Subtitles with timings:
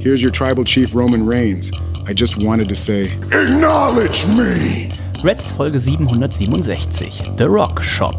[0.00, 1.72] Here's your tribal chief, Roman Reigns.
[2.06, 4.92] I just wanted to say, Acknowledge me!
[5.24, 8.14] Reds Folge 767, The Rock Shop.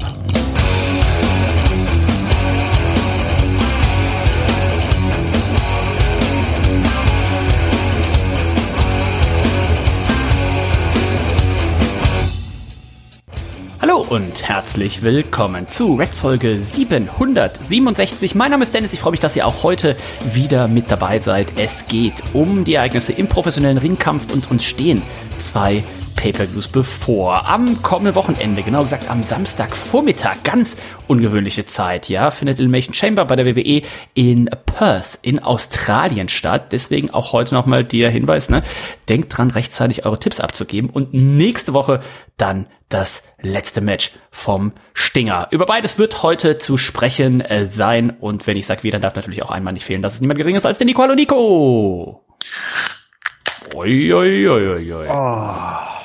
[14.09, 18.33] Und herzlich willkommen zu Red Folge 767.
[18.33, 19.95] Mein Name ist Dennis, ich freue mich, dass ihr auch heute
[20.33, 21.59] wieder mit dabei seid.
[21.59, 25.03] Es geht um die Ereignisse im professionellen Ringkampf und uns stehen
[25.37, 25.83] zwei
[26.19, 27.47] Pay-per-Views bevor.
[27.47, 30.75] Am kommenden Wochenende, genau gesagt am Samstagvormittag, ganz
[31.07, 33.83] ungewöhnliche Zeit, ja, findet Elimination Chamber bei der WWE
[34.15, 36.73] in Perth in Australien statt.
[36.73, 38.63] Deswegen auch heute nochmal der Hinweis, ne,
[39.07, 42.01] denkt dran, rechtzeitig eure Tipps abzugeben und nächste Woche
[42.35, 45.47] dann das letzte Match vom Stinger.
[45.51, 49.15] Über beides wird heute zu sprechen äh, sein und wenn ich sage wir, dann darf
[49.15, 51.01] natürlich auch einmal nicht fehlen, dass es niemand geringeres als der Nico.
[51.01, 52.25] Hallo Nico!
[53.73, 55.07] Oi, oi, oi, oi, oi.
[55.09, 55.98] Oh.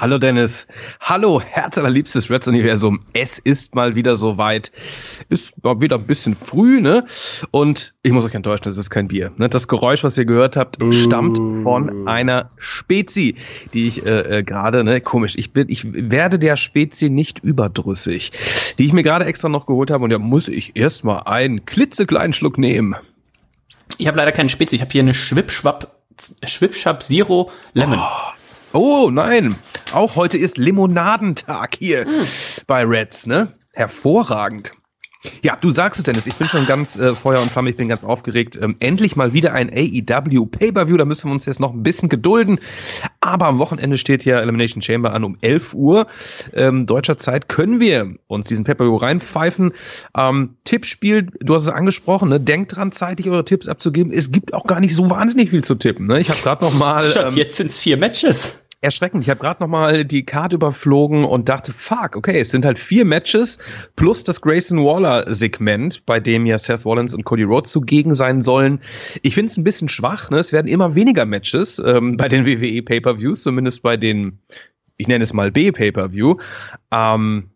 [0.00, 0.66] Hallo Dennis.
[1.00, 3.00] Hallo, Herz allerliebstes Reds Universum.
[3.12, 4.72] Es ist mal wieder soweit.
[5.28, 7.04] Ist mal wieder ein bisschen früh, ne?
[7.50, 9.30] Und ich muss euch enttäuschen, es ist kein Bier.
[9.36, 9.50] Ne?
[9.50, 13.36] Das Geräusch, was ihr gehört habt, stammt von einer Spezi,
[13.74, 18.32] die ich äh, äh, gerade, ne, komisch, ich bin, ich werde der Spezi nicht überdrüssig,
[18.78, 22.32] die ich mir gerade extra noch geholt habe und da muss ich erstmal einen klitzekleinen
[22.32, 22.96] Schluck nehmen.
[23.98, 25.94] Ich habe leider keinen Spezi, ich habe hier eine Schwipschwapp
[26.46, 27.98] Schwipschwapp Zero Lemon.
[27.98, 28.39] Oh.
[28.72, 29.56] Oh nein,
[29.92, 32.26] auch heute ist Limonadentag hier hm.
[32.68, 33.52] bei Reds, ne?
[33.72, 34.70] Hervorragend.
[35.42, 36.26] Ja, du sagst es, Dennis.
[36.26, 37.68] Ich bin schon ganz äh, Feuer und Flamme.
[37.68, 38.58] Ich bin ganz aufgeregt.
[38.60, 40.96] Ähm, endlich mal wieder ein AEW Pay-per-View.
[40.96, 42.58] Da müssen wir uns jetzt noch ein bisschen gedulden.
[43.20, 46.06] Aber am Wochenende steht ja Elimination Chamber an um 11 Uhr
[46.54, 47.48] ähm, deutscher Zeit.
[47.48, 49.74] Können wir uns diesen Pay-per-View reinpfeifen?
[50.16, 52.30] Ähm, Tippspiel, du hast es angesprochen.
[52.30, 52.40] Ne?
[52.40, 54.12] Denkt dran, zeitig eure Tipps abzugeben.
[54.12, 56.06] Es gibt auch gar nicht so wahnsinnig viel zu tippen.
[56.06, 56.20] Ne?
[56.20, 57.04] Ich habe gerade noch mal.
[57.20, 59.24] Ähm, jetzt sind's vier Matches erschreckend.
[59.24, 62.78] Ich habe gerade noch mal die Karte überflogen und dachte, fuck, okay, es sind halt
[62.78, 63.58] vier Matches
[63.96, 68.40] plus das Grayson Waller Segment, bei dem ja Seth Rollins und Cody Rhodes zugegen sein
[68.40, 68.80] sollen.
[69.22, 70.30] Ich finde es ein bisschen schwach.
[70.30, 70.38] Ne?
[70.38, 74.38] Es werden immer weniger Matches ähm, bei den WWE Pay-per-Views, zumindest bei den,
[74.96, 76.36] ich nenne es mal B Pay-per-View.
[76.90, 77.50] Ähm,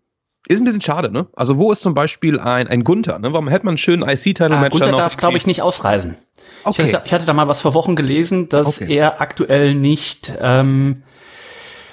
[0.46, 1.26] ist ein bisschen schade, ne?
[1.32, 3.32] Also wo ist zum Beispiel ein, ein Gunther, ne?
[3.32, 4.76] Warum hätte man einen schönen IC-Title-Match?
[4.76, 6.16] Ah, Gunther darf, glaube ich, nicht ausreisen.
[6.64, 6.82] Okay.
[6.82, 8.94] Ich hatte, ich hatte da mal was vor Wochen gelesen, dass okay.
[8.94, 11.02] er aktuell nicht ähm,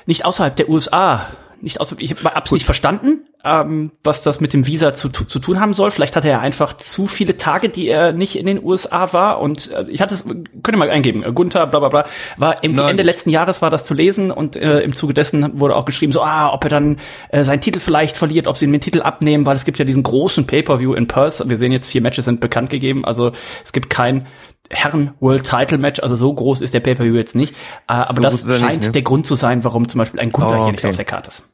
[0.05, 1.27] nicht außerhalb der USA
[1.61, 5.59] nicht aus, ich hab's nicht verstanden, ähm, was das mit dem Visa zu, zu tun
[5.59, 5.91] haben soll.
[5.91, 9.39] Vielleicht hatte er einfach zu viele Tage, die er nicht in den USA war.
[9.39, 12.05] Und äh, ich hatte es, könnt ihr mal eingeben, Gunther, bla bla bla,
[12.37, 15.75] war im Ende letzten Jahres war das zu lesen und äh, im Zuge dessen wurde
[15.75, 16.97] auch geschrieben, so, ah, ob er dann
[17.29, 19.85] äh, seinen Titel vielleicht verliert, ob sie ihm den Titel abnehmen, weil es gibt ja
[19.85, 21.43] diesen großen Pay-Per-View in Perth.
[21.47, 23.31] Wir sehen jetzt, vier Matches sind bekannt gegeben, also
[23.63, 24.27] es gibt kein
[24.71, 27.55] Herren World Title Match, also so groß ist der Pay-Per-View jetzt nicht.
[27.87, 28.91] Äh, aber so das scheint nicht, ne?
[28.93, 30.63] der Grund zu sein, warum zum Beispiel ein Gunther oh, okay.
[30.63, 31.49] hier nicht auf der Karte ist.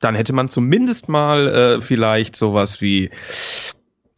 [0.00, 3.10] Dann hätte man zumindest mal äh, vielleicht sowas wie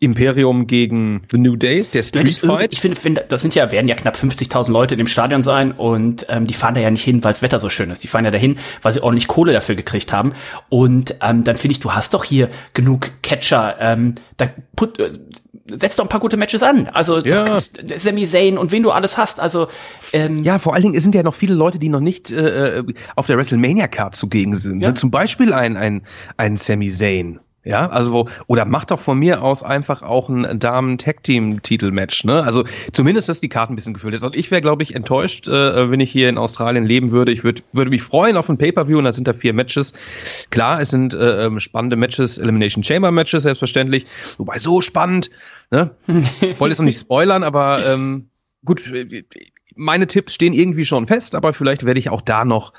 [0.02, 2.72] Imperium gegen The New Day, der Street Fight.
[2.72, 5.70] Ich finde, find, das sind ja, werden ja knapp 50.000 Leute in dem Stadion sein
[5.70, 8.02] und ähm, die fahren da ja nicht hin, weil das Wetter so schön ist.
[8.02, 10.32] Die fahren ja dahin, weil sie ordentlich Kohle dafür gekriegt haben.
[10.68, 13.76] Und ähm, dann finde ich, du hast doch hier genug Catcher.
[13.78, 15.08] Ähm, da put, äh,
[15.70, 16.88] setz doch ein paar gute Matches an.
[16.88, 17.58] Also ja.
[17.58, 19.40] Sami Zayn und wen du alles hast.
[19.40, 19.68] Also
[20.12, 22.84] ähm, ja, vor allen Dingen sind ja noch viele Leute, die noch nicht äh, äh
[23.16, 24.78] auf der WrestleMania Card zugegen sind.
[24.78, 24.84] Ne?
[24.84, 24.88] Ja.
[24.88, 24.94] Ne?
[24.94, 26.02] Zum Beispiel ein ein
[26.36, 27.40] ein Sami Zayn.
[27.64, 32.42] Ja, also oder macht doch von mir aus einfach auch ein Damen-Tag-Team-Titel-Match, ne?
[32.42, 34.24] Also zumindest, dass die Karten ein bisschen gefüllt ist.
[34.24, 37.30] Und ich wäre, glaube ich, enttäuscht, äh, wenn ich hier in Australien leben würde.
[37.30, 39.92] Ich würd, würde mich freuen auf ein Pay-Per-View und da sind da vier Matches.
[40.50, 44.06] Klar, es sind äh, ähm, spannende Matches, Elimination Chamber-Matches, selbstverständlich.
[44.38, 45.30] Wobei so spannend,
[45.70, 45.90] ne?
[46.40, 48.28] Ich wollte jetzt noch nicht spoilern, aber ähm,
[48.64, 48.80] gut,
[49.74, 52.72] meine Tipps stehen irgendwie schon fest, aber vielleicht werde ich auch da noch.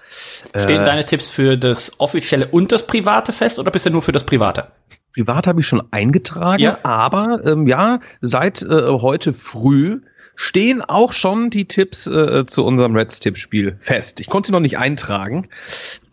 [0.54, 4.02] Äh, stehen deine Tipps für das offizielle und das private fest oder bist du nur
[4.02, 4.68] für das private?
[5.14, 6.80] Privat habe ich schon eingetragen, ja.
[6.84, 10.02] aber ähm, ja, seit äh, heute früh
[10.36, 14.20] stehen auch schon die Tipps äh, zu unserem Reds-Tippspiel fest.
[14.20, 15.50] Ich konnte sie noch nicht eintragen,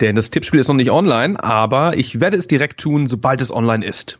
[0.00, 3.50] denn das Tippspiel ist noch nicht online, aber ich werde es direkt tun, sobald es
[3.50, 4.18] online ist.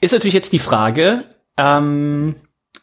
[0.00, 1.24] Ist natürlich jetzt die Frage,
[1.56, 2.36] ähm,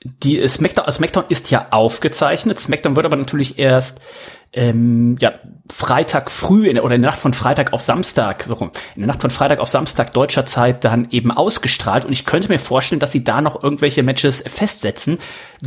[0.04, 2.60] die Smackdown, also Smackdown ist ja aufgezeichnet.
[2.60, 4.06] Smackdown wird aber natürlich erst
[4.54, 5.34] ähm, ja,
[5.70, 9.08] Freitag früh in, oder in der Nacht von Freitag auf Samstag, so rum, in der
[9.08, 12.06] Nacht von Freitag auf Samstag deutscher Zeit dann eben ausgestrahlt.
[12.06, 15.20] Und ich könnte mir vorstellen, dass sie da noch irgendwelche Matches festsetzen.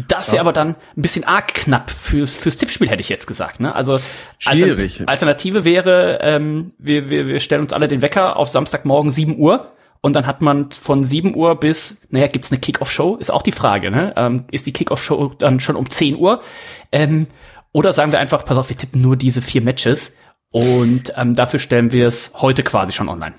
[0.08, 0.43] Das wäre ja.
[0.43, 3.61] aber dann ein bisschen arg knapp fürs, fürs Tippspiel, hätte ich jetzt gesagt.
[3.61, 3.75] Ne?
[3.75, 3.99] Also
[4.38, 5.02] Schwierig.
[5.06, 9.72] Alternative wäre, ähm, wir, wir, wir stellen uns alle den Wecker auf Samstagmorgen 7 Uhr
[10.02, 13.17] und dann hat man von 7 Uhr bis, naja, gibt's eine Kick-Off-Show?
[13.17, 14.14] Ist auch die Frage, ne?
[14.17, 16.41] Ähm, ist die Kick-Off-Show dann schon um 10 Uhr?
[16.91, 17.26] Ähm,
[17.73, 20.17] oder sagen wir einfach, pass auf, wir tippen nur diese vier Matches
[20.52, 23.35] und ähm, dafür stellen wir es heute quasi schon online.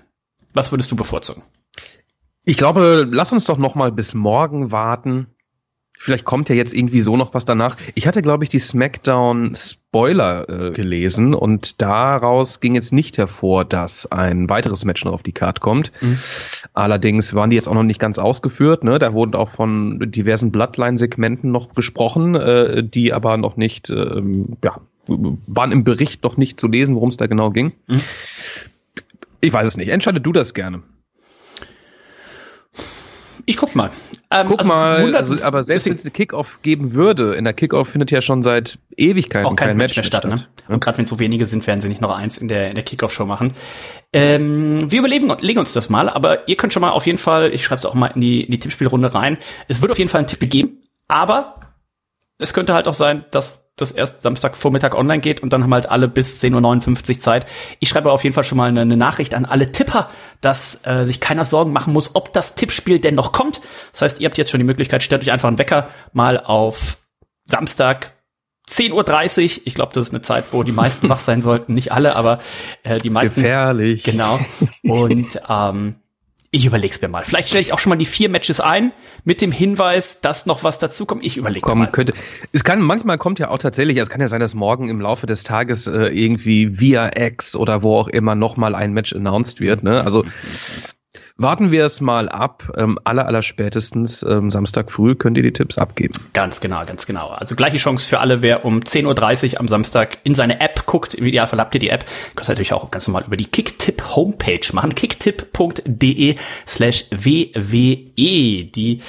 [0.53, 1.43] Was würdest du bevorzugen?
[2.45, 5.27] Ich glaube, lass uns doch noch mal bis morgen warten.
[6.03, 7.77] Vielleicht kommt ja jetzt irgendwie so noch was danach.
[7.93, 13.65] Ich hatte, glaube ich, die SmackDown Spoiler äh, gelesen und daraus ging jetzt nicht hervor,
[13.65, 15.91] dass ein weiteres Match noch auf die Card kommt.
[16.01, 16.17] Mhm.
[16.73, 18.83] Allerdings waren die jetzt auch noch nicht ganz ausgeführt.
[18.83, 18.97] Ne?
[18.97, 24.23] Da wurden auch von diversen Bloodline-Segmenten noch gesprochen, äh, die aber noch nicht, äh,
[24.63, 27.73] ja, waren im Bericht noch nicht zu lesen, worum es da genau ging.
[27.85, 28.01] Mhm.
[29.39, 29.89] Ich weiß es nicht.
[29.89, 30.81] Entscheide du das gerne.
[33.45, 33.89] Ich guck mal.
[34.29, 37.53] Ähm, guck also mal, also, aber selbst wenn es eine Kickoff geben würde, in der
[37.53, 40.23] Kickoff findet ja schon seit Ewigkeiten auch kein, kein Match mehr statt.
[40.23, 40.31] statt.
[40.31, 40.47] Ne?
[40.67, 42.75] Und gerade wenn es so wenige sind, werden sie nicht noch eins in der, in
[42.75, 43.53] der Kickoff-Show machen.
[44.13, 47.53] Ähm, wir überlegen legen uns das mal, aber ihr könnt schon mal auf jeden Fall,
[47.53, 50.09] ich schreibe es auch mal in die, in die Tippspielrunde rein, es wird auf jeden
[50.09, 51.59] Fall einen Tipp geben, aber
[52.37, 55.89] es könnte halt auch sein, dass das erst Samstagvormittag online geht und dann haben halt
[55.89, 57.45] alle bis 10.59 Uhr Zeit.
[57.79, 61.05] Ich schreibe auf jeden Fall schon mal eine, eine Nachricht an alle Tipper, dass äh,
[61.05, 63.61] sich keiner Sorgen machen muss, ob das Tippspiel denn noch kommt.
[63.91, 66.97] Das heißt, ihr habt jetzt schon die Möglichkeit, stellt euch einfach einen Wecker mal auf
[67.45, 68.13] Samstag
[68.69, 69.61] 10.30 Uhr.
[69.65, 71.73] Ich glaube, das ist eine Zeit, wo die meisten wach sein sollten.
[71.73, 72.39] Nicht alle, aber
[72.83, 73.41] äh, die meisten.
[73.41, 74.03] Gefährlich.
[74.03, 74.39] Genau.
[74.83, 75.95] Und ähm,
[76.53, 77.23] ich überleg's mir mal.
[77.23, 78.91] Vielleicht stelle ich auch schon mal die vier Matches ein
[79.23, 81.23] mit dem Hinweis, dass noch was dazukommt.
[81.25, 81.87] Ich überlege Komm, mal.
[81.87, 82.13] Könnte.
[82.51, 85.27] Es kann manchmal kommt ja auch tatsächlich, es kann ja sein, dass morgen im Laufe
[85.27, 89.61] des Tages äh, irgendwie via X oder wo auch immer noch mal ein Match announced
[89.61, 89.83] wird.
[89.83, 90.03] Ne?
[90.03, 90.25] Also
[91.37, 92.71] warten wir es mal ab.
[92.77, 96.13] Ähm, aller, aller spätestens ähm, Samstag früh könnt ihr die Tipps abgeben.
[96.33, 97.29] Ganz genau, ganz genau.
[97.29, 101.13] Also gleiche Chance für alle, wer um 10.30 Uhr am Samstag in seine App guckt.
[101.13, 102.05] Im Idealfall habt ihr die App.
[102.35, 104.95] Könnt ihr natürlich auch ganz normal über die Kicktip Homepage machen.
[104.95, 106.35] kicktip.de
[106.67, 108.11] slash wwe.
[108.15, 109.01] Die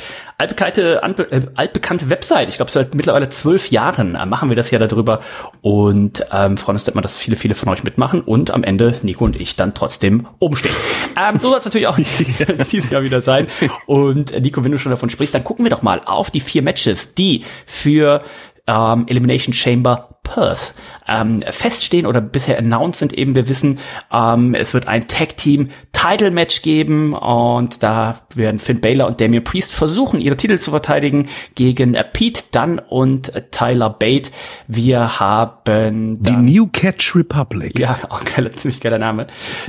[0.43, 1.01] altbekannte,
[1.31, 2.49] äh, altbekannte Website.
[2.49, 5.21] Ich glaube, seit mittlerweile zwölf Jahren äh, machen wir das ja darüber
[5.61, 9.25] und ähm, freuen uns immer, dass viele, viele von euch mitmachen und am Ende Nico
[9.25, 10.75] und ich dann trotzdem oben stehen.
[11.17, 12.05] Ähm, so soll es natürlich auch in
[12.91, 13.47] Jahr wieder sein.
[13.87, 16.41] Und äh, Nico, wenn du schon davon sprichst, dann gucken wir doch mal auf die
[16.41, 18.23] vier Matches, die für
[18.67, 20.75] ähm, Elimination Chamber Perth
[21.09, 23.35] ähm, feststehen oder bisher announced sind eben.
[23.35, 23.79] Wir wissen,
[24.13, 29.21] ähm, es wird ein Tag Team Title Match geben und da werden Finn Baylor und
[29.21, 34.31] Damian Priest versuchen, ihre Titel zu verteidigen gegen äh, Pete Dunn und äh, Tyler Bate.
[34.67, 37.79] Wir haben die New Catch Republic.
[37.79, 39.29] Ja, auch geiler, ziemlich geiler Name.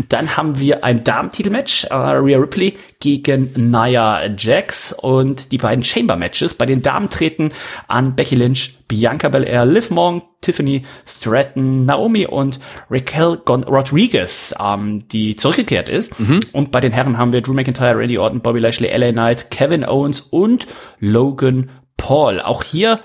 [0.09, 6.55] Dann haben wir ein Damen-Titelmatch, äh, Rhea Ripley gegen Nia Jax und die beiden Chamber-Matches.
[6.55, 7.51] Bei den Damen treten
[7.87, 12.59] an Becky Lynch, Bianca Belair, Liv Morgan, Tiffany Stratton, Naomi und
[12.89, 16.19] Raquel Gon Rodriguez, ähm, die zurückgekehrt ist.
[16.19, 16.41] Mhm.
[16.53, 19.83] Und bei den Herren haben wir Drew McIntyre, Randy Orton, Bobby Lashley, LA Knight, Kevin
[19.83, 20.67] Owens und
[20.99, 22.41] Logan Paul.
[22.41, 22.99] Auch hier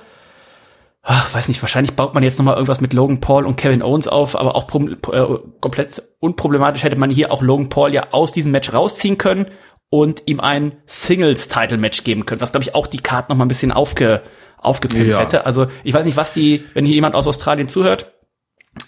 [1.08, 4.06] ach, weiß nicht, wahrscheinlich baut man jetzt nochmal irgendwas mit Logan Paul und Kevin Owens
[4.06, 8.52] auf, aber auch äh, komplett unproblematisch hätte man hier auch Logan Paul ja aus diesem
[8.52, 9.46] Match rausziehen können
[9.88, 13.72] und ihm ein Singles-Title-Match geben können, was glaube ich auch die Karte nochmal ein bisschen
[13.72, 14.22] aufge
[14.58, 15.20] aufgepimpt ja.
[15.20, 15.46] hätte.
[15.46, 18.12] Also ich weiß nicht, was die, wenn hier jemand aus Australien zuhört,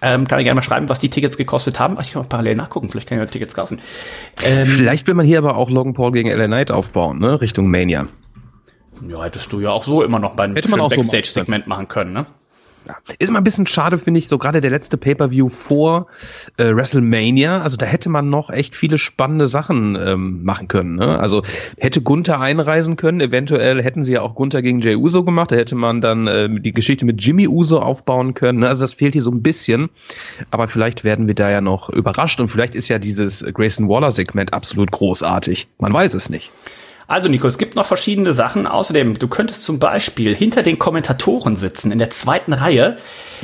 [0.02, 1.96] ähm, kann ich gerne mal schreiben, was die Tickets gekostet haben.
[1.98, 3.80] Ach, ich kann mal parallel nachgucken, vielleicht kann ich mal Tickets kaufen.
[4.42, 7.40] Ähm, vielleicht will man hier aber auch Logan Paul gegen LA Knight aufbauen, ne?
[7.40, 8.06] Richtung Mania.
[9.08, 12.26] Ja, hättest du ja auch so immer noch beim Backstage-Segment so machen können, ne?
[12.90, 13.14] Ja.
[13.18, 16.08] Ist immer ein bisschen schade, finde ich, so gerade der letzte Pay-Per-View vor
[16.56, 17.62] äh, WrestleMania.
[17.62, 20.96] Also da hätte man noch echt viele spannende Sachen ähm, machen können.
[20.96, 21.18] Ne?
[21.18, 21.42] Also
[21.78, 25.52] hätte Gunther einreisen können, eventuell hätten sie ja auch Gunther gegen Jay Uso gemacht.
[25.52, 28.60] Da hätte man dann äh, die Geschichte mit Jimmy Uso aufbauen können.
[28.60, 28.68] Ne?
[28.68, 29.90] Also das fehlt hier so ein bisschen.
[30.50, 34.52] Aber vielleicht werden wir da ja noch überrascht und vielleicht ist ja dieses Grayson Waller-Segment
[34.52, 35.68] absolut großartig.
[35.78, 36.50] Man weiß es nicht.
[37.10, 38.68] Also Nico, es gibt noch verschiedene Sachen.
[38.68, 42.98] Außerdem, du könntest zum Beispiel hinter den Kommentatoren sitzen, in der zweiten Reihe.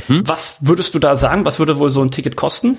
[0.07, 0.23] Mhm.
[0.25, 1.45] Was würdest du da sagen?
[1.45, 2.79] Was würde wohl so ein Ticket kosten?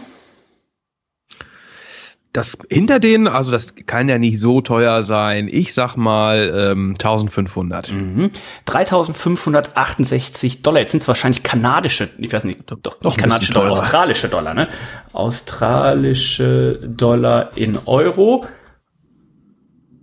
[2.32, 5.50] Das hinter denen, also das kann ja nicht so teuer sein.
[5.52, 7.92] Ich sag mal ähm, 1500.
[7.92, 8.32] Mhm.
[8.64, 10.80] 3568 Dollar.
[10.80, 14.54] Jetzt sind es wahrscheinlich kanadische, ich weiß nicht, doch, doch nicht kanadische Dollar, australische Dollar,
[14.54, 14.70] ne?
[15.12, 18.46] Australische Dollar in Euro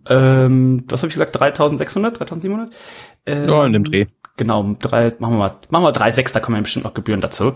[0.08, 2.72] ähm, was habe ich gesagt, 3600, 3700?
[3.26, 4.06] Ähm, Ja, in dem Dreh.
[4.36, 7.20] Genau, drei, machen wir mal, machen wir drei sechs, da kommen ja bestimmt noch Gebühren
[7.20, 7.52] dazu.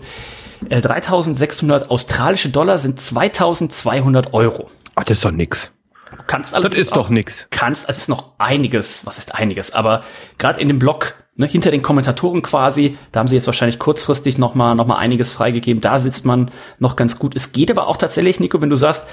[0.69, 4.69] Äh, 3600 australische Dollar sind 2200 Euro.
[4.95, 5.73] Ach, das ist doch nix.
[6.09, 7.47] Du kannst Das allerdings ist doch auch- nix.
[7.51, 10.03] kannst, es ist noch einiges, was ist einiges, aber
[10.37, 14.37] gerade in dem Blog, ne, hinter den Kommentatoren quasi, da haben sie jetzt wahrscheinlich kurzfristig
[14.37, 17.35] noch mal, noch mal einiges freigegeben, da sitzt man noch ganz gut.
[17.35, 19.05] Es geht aber auch tatsächlich, Nico, wenn du sagst,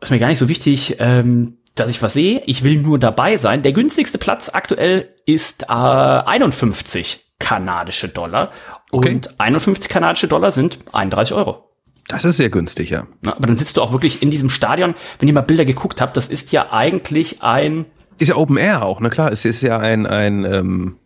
[0.00, 3.36] ist mir gar nicht so wichtig, ähm, dass ich was sehe, ich will nur dabei
[3.36, 3.62] sein.
[3.62, 8.50] Der günstigste Platz aktuell ist äh, 51 kanadische Dollar
[8.90, 9.14] Okay.
[9.14, 11.70] und 51 kanadische Dollar sind 31 Euro.
[12.08, 13.06] Das ist sehr günstig, ja.
[13.22, 14.94] Ne, aber dann sitzt du auch wirklich in diesem Stadion.
[15.18, 17.86] Wenn ihr mal Bilder geguckt habt, das ist ja eigentlich ein
[18.18, 19.32] Ist ja Open Air auch, na klar.
[19.32, 20.98] Es ist ja ein, ein, ähm,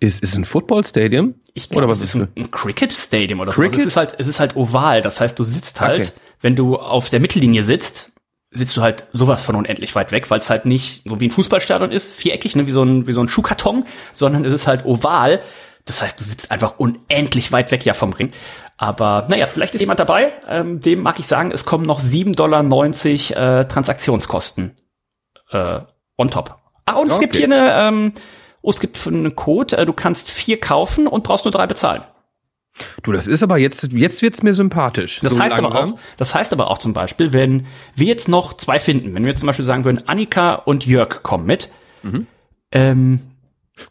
[0.00, 1.34] ist, ist ein Football Stadium?
[1.54, 3.62] Ich glaube, Oder was es ist ein, ein Cricket Stadium oder so.
[3.62, 5.02] Es ist halt, es ist halt oval.
[5.02, 6.20] Das heißt, du sitzt halt, Okay.
[6.40, 8.12] wenn du auf der Mittellinie sitzt,
[8.56, 11.30] sitzt du halt sowas von unendlich weit weg, weil es halt nicht so wie ein
[11.30, 14.84] Fußballstadion ist, viereckig, ne, wie so ein, wie so ein Schuhkarton, sondern es ist halt
[14.84, 15.40] oval.
[15.84, 18.32] Das heißt, du sitzt einfach unendlich weit weg ja vom Ring.
[18.76, 22.34] Aber naja, vielleicht ist jemand dabei, ähm, dem mag ich sagen, es kommen noch 7,90
[23.34, 24.76] Dollar äh, Transaktionskosten
[25.50, 25.80] äh,
[26.18, 26.58] on top.
[26.84, 27.46] Ah, und es gibt Okay.
[27.46, 28.12] hier eine, ähm,
[28.62, 32.02] oh, es gibt einen Code, äh, du kannst vier kaufen und brauchst nur drei bezahlen.
[33.02, 35.20] Du, das ist aber jetzt, jetzt wird's mir sympathisch.
[35.22, 38.52] Das So heißt aber auch, das heißt aber auch zum Beispiel, wenn wir jetzt noch
[38.54, 41.70] zwei finden, wenn wir jetzt zum Beispiel sagen würden, Annika und Jörg kommen mit,
[42.02, 42.26] Mhm.
[42.72, 43.20] ähm,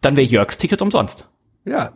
[0.01, 1.27] dann wäre Jörgs Ticket umsonst.
[1.65, 1.94] Ja.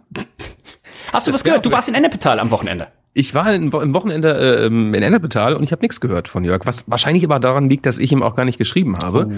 [1.14, 1.66] Hast du Das was gehört?
[1.66, 2.88] Du warst in Ennepetal am Wochenende.
[3.20, 6.46] Ich war im Wo- im Wochenende äh, in Ennepetal und ich habe nichts gehört von
[6.46, 9.32] Jörg, was wahrscheinlich aber daran liegt, dass ich ihm auch gar nicht geschrieben habe,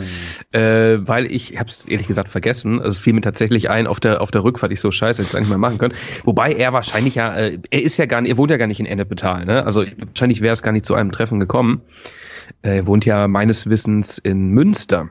[0.51, 2.77] äh, weil ich habe es ehrlich gesagt vergessen.
[2.77, 5.31] Also es fiel mir tatsächlich ein auf der auf der Rückfahrt, ich so scheiße, hätte
[5.31, 5.95] ich eigentlich mal machen können.
[6.25, 8.79] Wobei er wahrscheinlich ja, äh, er ist ja gar nicht, er wohnt ja gar nicht
[8.79, 9.65] in Ennepetal, ne?
[9.65, 11.81] Also wahrscheinlich wäre es gar nicht zu einem Treffen gekommen.
[12.61, 15.09] Er wohnt ja meines Wissens in Münster.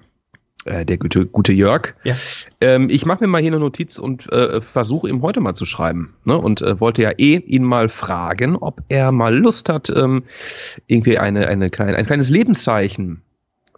[0.66, 1.94] Äh, der gute, gute Jörg.
[2.04, 2.14] Ja.
[2.60, 5.64] Ähm, ich mache mir mal hier eine Notiz und äh, versuche ihm heute mal zu
[5.64, 6.14] schreiben.
[6.24, 6.36] Ne?
[6.36, 10.24] Und äh, wollte ja eh ihn mal fragen, ob er mal Lust hat, ähm,
[10.86, 13.22] irgendwie eine, eine kleine, ein kleines Lebenszeichen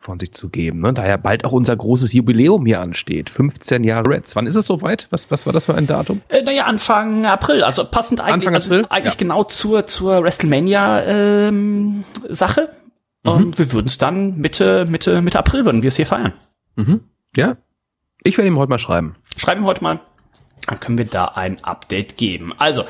[0.01, 0.81] von sich zu geben.
[0.81, 0.93] Ne?
[0.93, 3.31] Da ja bald auch unser großes Jubiläum hier ansteht.
[3.31, 4.35] 15 Jahre Reds.
[4.35, 5.07] Wann ist es soweit?
[5.11, 6.21] Was, was war das für ein Datum?
[6.29, 8.79] Äh, naja, Anfang April, also passend eigentlich, Anfang April?
[8.79, 9.19] also eigentlich Ja.
[9.19, 12.71] genau zur, zur WrestleMania ähm, Sache.
[13.23, 13.31] Mhm.
[13.31, 16.33] Und wir würden es dann Mitte, Mitte, Mitte April würden wir es hier feiern.
[16.77, 17.01] Mhm.
[17.37, 17.57] Ja?
[18.25, 19.15] Ich werde ihm heute mal schreiben.
[19.37, 20.01] Schreib ihm heute mal,
[20.67, 22.53] dann können wir da ein Update geben.
[22.59, 22.85] Also,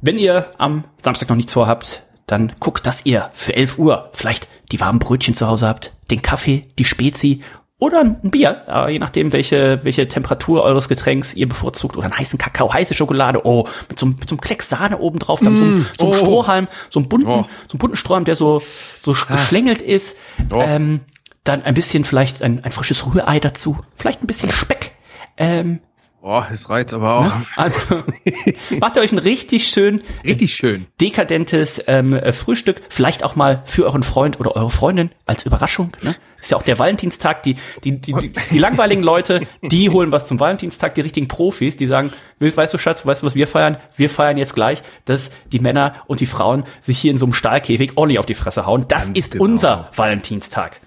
[0.00, 4.48] wenn ihr am Samstag noch nichts vorhabt, dann guckt, dass ihr für 11 Uhr vielleicht
[4.72, 7.42] die warmen Brötchen zu Hause habt, den Kaffee, die Spezi
[7.78, 12.18] oder ein Bier, äh, je nachdem, welche, welche Temperatur eures Getränks ihr bevorzugt, oder einen
[12.18, 15.40] heißen Kakao, heiße Schokolade, oh, mit so, einem- mit so einem Klecks Sahne oben drauf,
[15.42, 16.18] dann so, einem- so einem oh.
[16.24, 17.42] Strohhalm, so einem bunten, Oh.
[17.66, 18.62] so einem bunten Strohhalm, der so,
[19.00, 20.18] so geschlängelt ist,
[20.52, 20.60] Oh.
[20.60, 21.00] ähm,
[21.44, 24.92] dann ein bisschen vielleicht ein, ein frisches Rührei dazu, vielleicht ein bisschen Speck,
[25.36, 25.80] ähm,
[26.20, 27.32] Boah, es reizt aber auch.
[27.56, 27.80] also
[28.78, 30.86] macht ihr euch ein richtig schön Richtig schön.
[31.00, 35.92] dekadentes ähm, äh, Frühstück, vielleicht auch mal für euren Freund oder eure Freundin als Überraschung.
[36.02, 36.14] Ne?
[36.38, 37.42] Ist ja auch der Valentinstag.
[37.44, 40.94] Die, die, die, die, die langweiligen Leute, die holen was zum Valentinstag.
[40.94, 43.78] Die richtigen Profis, die sagen, weißt du Schatz, weißt du, was wir feiern?
[43.96, 47.32] Wir feiern jetzt gleich, dass die Männer und die Frauen sich hier in so einem
[47.32, 48.84] Stahlkäfig ordentlich auf die Fresse hauen.
[48.88, 49.44] Das Ganz ist genau.
[49.44, 50.80] unser Valentinstag.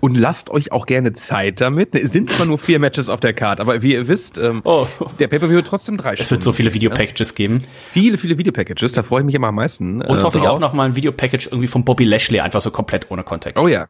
[0.00, 1.94] Und lasst euch auch gerne Zeit damit.
[1.94, 4.86] Es sind zwar nur vier Matches auf der Karte, aber wie ihr wisst, ähm, Oh.
[5.18, 7.64] der Pay-Per-View wird trotzdem drei Es wird so viele Videopackages geben.
[7.92, 10.02] Viele, viele Videopackages, da freue ich mich immer am meisten.
[10.02, 10.56] Und äh, hoffentlich drauf.
[10.56, 13.58] auch noch mal ein Videopackage irgendwie von Bobby Lashley, einfach so komplett ohne Kontext.
[13.58, 13.86] Oh ja.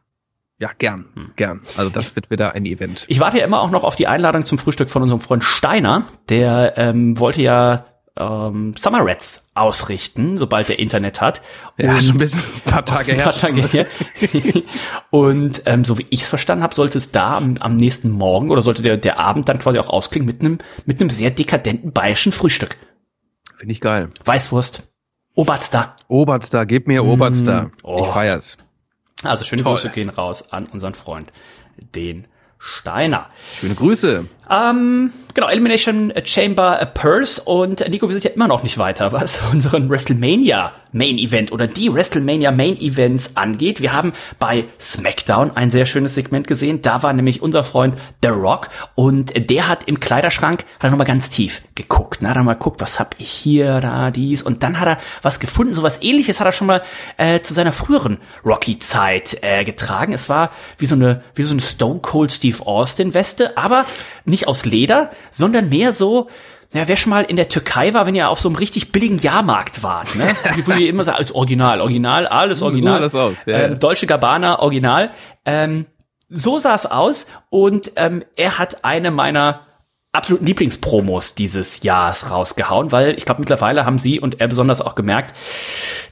[0.57, 1.31] Ja, gern, Hm.
[1.35, 1.61] gern.
[1.75, 3.03] Also das wird wieder ein Event.
[3.09, 6.03] Ich warte ja immer auch noch auf die Einladung zum Frühstück von unserem Freund Steiner.
[6.29, 7.85] Der ähm, wollte ja
[8.17, 11.41] ähm, Summer Rats ausrichten, sobald er Internet hat.
[11.77, 13.23] Ja, Und- schon ein bisschen ein paar Tage ein her.
[13.25, 13.87] paar Tage her.
[15.09, 18.51] Und ähm, so wie ich es verstanden habe, sollte es da am, am nächsten Morgen
[18.51, 21.91] oder sollte der, der Abend dann quasi auch ausklingen mit einem mit einem sehr dekadenten
[21.91, 22.77] bayerischen Frühstück.
[23.55, 24.09] Finde ich geil.
[24.25, 24.83] Weißwurst,
[25.33, 25.95] Oberster.
[26.07, 27.71] Oberster, gib mir Oberster.
[27.83, 28.03] Oh.
[28.05, 28.57] Ich feier's.
[29.23, 29.73] Also schöne Toll.
[29.75, 31.31] Grüße gehen raus an unseren Freund,
[31.95, 33.27] den Steiner.
[33.55, 34.25] Schöne Grüße.
[34.49, 39.11] Ähm, genau, Elimination Chamber äh, Purse und Nico, wir sind ja immer noch nicht weiter,
[39.11, 43.81] was unseren WrestleMania Main Event oder die WrestleMania Main Events angeht.
[43.81, 46.81] Wir haben bei SmackDown ein sehr schönes Segment gesehen.
[46.81, 51.07] Da war nämlich unser Freund The Rock und der hat im Kleiderschrank, hat er nochmal
[51.07, 52.19] ganz tief geguckt.
[52.21, 54.41] Na, dann mal guckt, was hab ich hier, da, dies.
[54.41, 55.73] Und dann hat er was gefunden.
[55.73, 56.81] So was ähnliches hat er schon mal
[57.17, 60.13] äh, zu seiner früheren Rocky-Zeit äh, getragen.
[60.13, 63.85] Es war wie so eine, wie so eine Stone Cold Steve Austin Weste, aber
[64.35, 66.27] nicht aus Leder, sondern mehr so,
[66.73, 69.17] ja, wer schon mal in der Türkei war, wenn ihr auf so einem richtig billigen
[69.17, 70.35] Jahrmarkt wart, ne?
[70.65, 72.95] Wo ihr immer sagt, alles Original, Original, alles Original.
[72.95, 73.79] sah das aus, ja, ähm.
[73.79, 75.11] Deutsche Gabbana, Original.
[75.45, 75.85] Ähm,
[76.29, 79.61] so sah es aus und ähm, er hat eine meiner
[80.15, 84.95] absoluten Lieblingspromos dieses Jahres rausgehauen, weil ich glaube, mittlerweile haben sie und er besonders auch
[84.95, 85.35] gemerkt,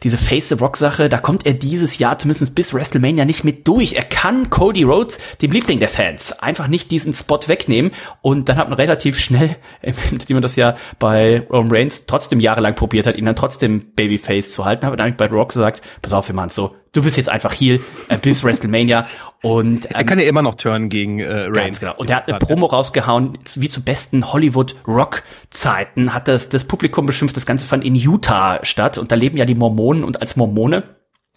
[0.03, 3.67] diese Face the Rock Sache, da kommt er dieses Jahr zumindest bis WrestleMania nicht mit
[3.67, 3.93] durch.
[3.93, 7.91] Er kann Cody Rhodes, dem Liebling der Fans, einfach nicht diesen Spot wegnehmen
[8.21, 9.55] und dann hat man relativ schnell,
[10.27, 14.53] wie man das ja bei Roman Reigns trotzdem jahrelang probiert hat, ihn dann trotzdem Babyface
[14.53, 17.29] zu halten, hat dann bei Rock gesagt, pass auf, wir machen so, du bist jetzt
[17.29, 19.05] einfach Heal äh, bis WrestleMania
[19.41, 21.81] und ähm, er kann ja immer noch turnen gegen äh, Reigns.
[21.81, 21.95] Genau.
[21.97, 26.63] Und er hat eine Promo rausgehauen, wie zu besten Hollywood Rock Zeiten hat das das
[26.63, 30.21] Publikum beschimpft, das ganze fand in Utah statt und da leben ja die Mormonen und
[30.21, 30.83] als Mormone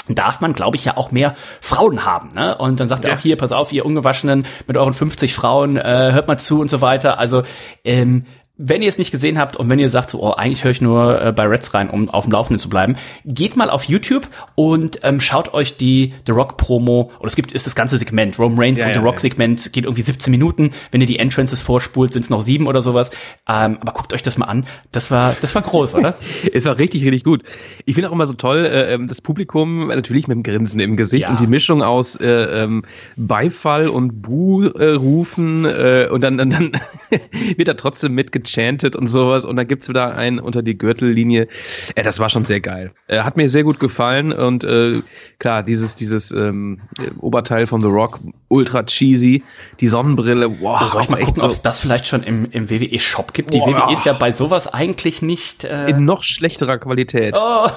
[0.09, 2.29] darf man, glaube ich, ja auch mehr Frauen haben.
[2.35, 2.57] Ne?
[2.57, 3.11] Und dann sagt ja.
[3.11, 6.61] er auch hier, pass auf, ihr Ungewaschenen mit euren 50 Frauen, äh, hört mal zu
[6.61, 7.19] und so weiter.
[7.19, 7.43] Also
[7.85, 8.27] ähm,
[8.59, 10.81] wenn ihr es nicht gesehen habt und wenn ihr sagt, so, oh, eigentlich höre ich
[10.81, 12.97] nur äh, bei Reds rein, um auf dem Laufenden zu bleiben,
[13.27, 17.53] geht mal auf YouTube und ähm, schaut euch die The Rock Promo, oder es gibt,
[17.53, 20.31] ist das ganze Segment, Roman Reigns ja, und ja, The Rock Segment, geht irgendwie 17
[20.31, 20.71] Minuten.
[20.91, 23.11] Wenn ihr die Entrances vorspult, sind es noch sieben oder sowas.
[23.47, 24.65] Ähm, aber guckt euch das mal an.
[24.91, 26.17] Das war, das war groß, oder?
[26.53, 27.43] es war richtig, richtig gut.
[27.85, 30.97] Ich finde auch immer so toll, äh, ähm, das Publikum natürlich mit dem Grinsen im
[30.97, 31.31] Gesicht ja.
[31.31, 32.85] und die Mischung aus äh, ähm,
[33.17, 36.73] Beifall und Buh-Rufen äh, und dann, dann, dann
[37.57, 41.49] wird er trotzdem mitgetragen gechantet und sowas und dann gibt's wieder einen unter die Gürtellinie.
[41.95, 42.93] Äh, das war schon sehr geil.
[43.09, 45.03] Äh, hat mir sehr gut gefallen und äh,
[45.39, 46.81] klar, dieses, dieses ähm,
[47.21, 49.43] Oberteil von The Rock, ultra cheesy,
[49.81, 50.81] die Sonnenbrille, wow.
[50.81, 53.53] So, soll ich mal gucken, so ob es das vielleicht schon im, im WWE-Shop gibt?
[53.53, 53.69] Die wow.
[53.69, 55.65] WWE ist ja bei sowas eigentlich nicht...
[55.65, 57.37] Äh In noch schlechterer Qualität.
[57.39, 57.69] Oh.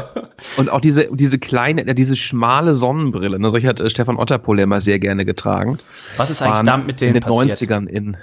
[0.56, 4.80] und auch diese, diese kleine, diese schmale Sonnenbrille, ne, solche hat äh, Stefan Otterpohl immer
[4.80, 5.78] sehr gerne getragen.
[6.16, 7.70] Was ist eigentlich damit mit den in den passiert?
[7.70, 8.16] 90ern in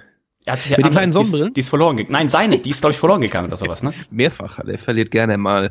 [0.50, 1.54] er hat sich Mit ja den kleinen Sonnenbrillen?
[1.54, 2.14] Die ist, verloren gegangen.
[2.14, 3.94] Nein, seine, die ist, glaube ich, verloren gegangen oder sowas, ne?
[4.10, 4.58] Mehrfach.
[4.60, 5.70] Er verliert gerne mal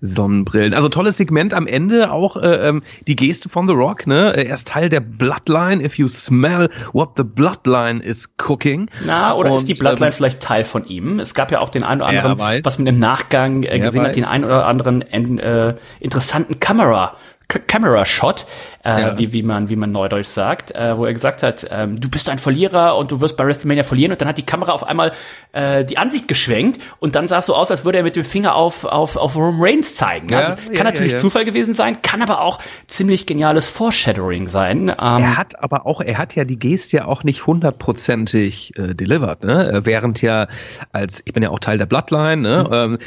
[0.00, 0.72] Sonnenbrillen.
[0.72, 4.32] Also tolles Segment am Ende, auch äh, ähm, die Geste von The Rock, ne?
[4.34, 5.84] Er ist Teil der Bloodline.
[5.84, 8.88] If you smell what the Bloodline is cooking.
[9.04, 11.20] Na, oder Und, ist die Bloodline ähm, vielleicht Teil von ihm?
[11.20, 14.08] Es gab ja auch den einen oder anderen, was man im Nachgang äh, gesehen weiß.
[14.08, 17.16] hat, den einen oder anderen äh, interessanten Kamera
[17.58, 18.46] Camera Shot,
[18.84, 19.18] äh, ja.
[19.18, 22.28] wie, wie man wie man neudeutsch sagt, äh, wo er gesagt hat, ähm, du bist
[22.28, 25.12] ein Verlierer und du wirst bei WrestleMania verlieren und dann hat die Kamera auf einmal
[25.52, 28.24] äh, die Ansicht geschwenkt und dann sah es so aus, als würde er mit dem
[28.24, 30.28] Finger auf auf auf Roman Reigns zeigen.
[30.28, 34.88] Ja, also, kann ja, natürlich Zufall gewesen sein, kann aber auch ziemlich geniales Foreshadowing sein.
[34.88, 38.94] Ähm, er hat aber auch, er hat ja die Geste ja auch nicht hundertprozentig äh,
[38.94, 39.80] delivered, ne?
[39.84, 40.48] Während ja
[40.92, 42.64] als ich bin ja auch Teil der Bloodline, ne?
[42.68, 42.74] Mhm.
[42.74, 42.98] Ähm,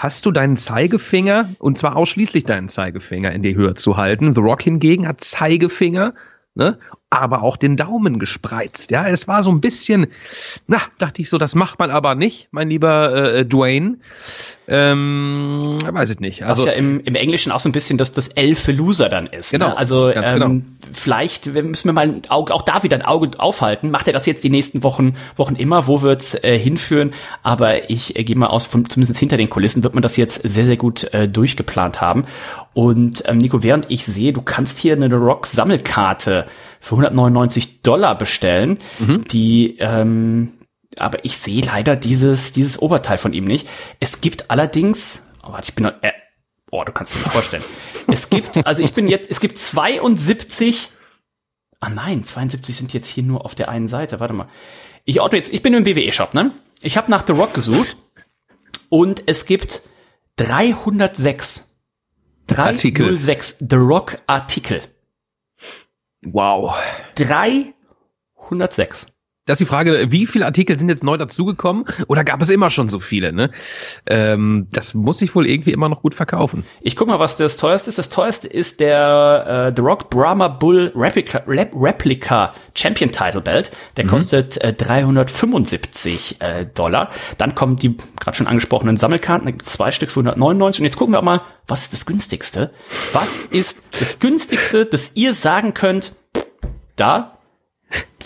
[0.00, 4.34] hast du deinen Zeigefinger, und zwar ausschließlich deinen Zeigefinger in die Höhe zu halten.
[4.34, 6.14] The Rock hingegen hat Zeigefinger,
[6.54, 6.78] ne,
[7.10, 8.92] aber auch den Daumen gespreizt.
[8.92, 10.06] Ja, es war so ein bisschen,
[10.68, 13.98] na, dachte ich so, das macht man aber nicht, mein lieber äh, Dwayne.
[14.68, 16.44] Ähm, weiß ich nicht.
[16.44, 19.08] Also Was ja im, im Englischen auch so ein bisschen das, das L für Loser
[19.08, 19.52] dann ist.
[19.52, 19.58] Ne?
[19.58, 19.70] Genau.
[19.70, 19.78] Ne?
[19.78, 20.50] Also ähm, genau.
[20.92, 23.90] vielleicht müssen wir mal ein Auge, auch da wieder ein Auge aufhalten.
[23.90, 25.88] Macht er das jetzt die nächsten Wochen, Wochen immer?
[25.88, 27.12] Wo wird's äh, hinführen?
[27.42, 30.40] Aber ich äh, gehe mal aus, von, zumindest hinter den Kulissen wird man das jetzt
[30.44, 32.24] sehr, sehr gut äh, durchgeplant haben.
[32.72, 36.46] Und ähm, Nico, während ich sehe, du kannst hier eine Rock-Sammelkarte
[36.80, 39.24] für 199 Dollar bestellen, mhm.
[39.24, 40.52] die ähm,
[40.98, 43.68] aber ich sehe leider dieses, dieses Oberteil von ihm nicht.
[44.00, 46.12] Es gibt allerdings, oh, warte, ich bin, äh,
[46.70, 47.62] oh, du kannst dir nicht vorstellen.
[48.08, 50.90] es gibt, also ich bin jetzt, es gibt 72,
[51.78, 54.48] ah nein, 72 sind jetzt hier nur auf der einen Seite, warte mal.
[55.04, 56.52] Ich ordne jetzt, ich bin im WWE-Shop, ne?
[56.82, 57.96] Ich habe nach The Rock gesucht
[58.88, 59.82] und es gibt
[60.36, 61.76] 306
[62.46, 64.82] 306 The Rock Artikel.
[66.24, 66.74] Wow.
[67.16, 69.06] 306.
[69.46, 72.68] Das ist die Frage, wie viele Artikel sind jetzt neu dazugekommen oder gab es immer
[72.68, 73.32] schon so viele?
[73.32, 73.50] Ne?
[74.06, 76.62] Ähm, das muss sich wohl irgendwie immer noch gut verkaufen.
[76.82, 77.98] Ich guck mal, was das teuerste ist.
[77.98, 83.72] Das teuerste ist der äh, The Rock Brahma Bull Replica, Replica Champion Title Belt.
[83.96, 84.10] Der mhm.
[84.10, 87.08] kostet äh, 375 äh, Dollar.
[87.38, 89.46] Dann kommen die gerade schon angesprochenen Sammelkarten.
[89.46, 90.80] Da gibt es zwei Stück für 199.
[90.80, 92.72] Und jetzt gucken wir auch mal, was ist das günstigste?
[93.14, 96.12] Was ist das günstigste, das ihr sagen könnt?
[96.96, 97.39] Da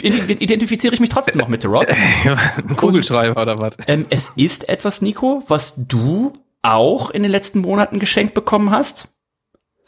[0.03, 1.87] identifiziere ich mich trotzdem noch mit The Rock.
[1.91, 3.75] Ein Kugelschreiber Und, oder was?
[3.87, 9.09] Ähm, es ist etwas, Nico, was du auch in den letzten Monaten geschenkt bekommen hast.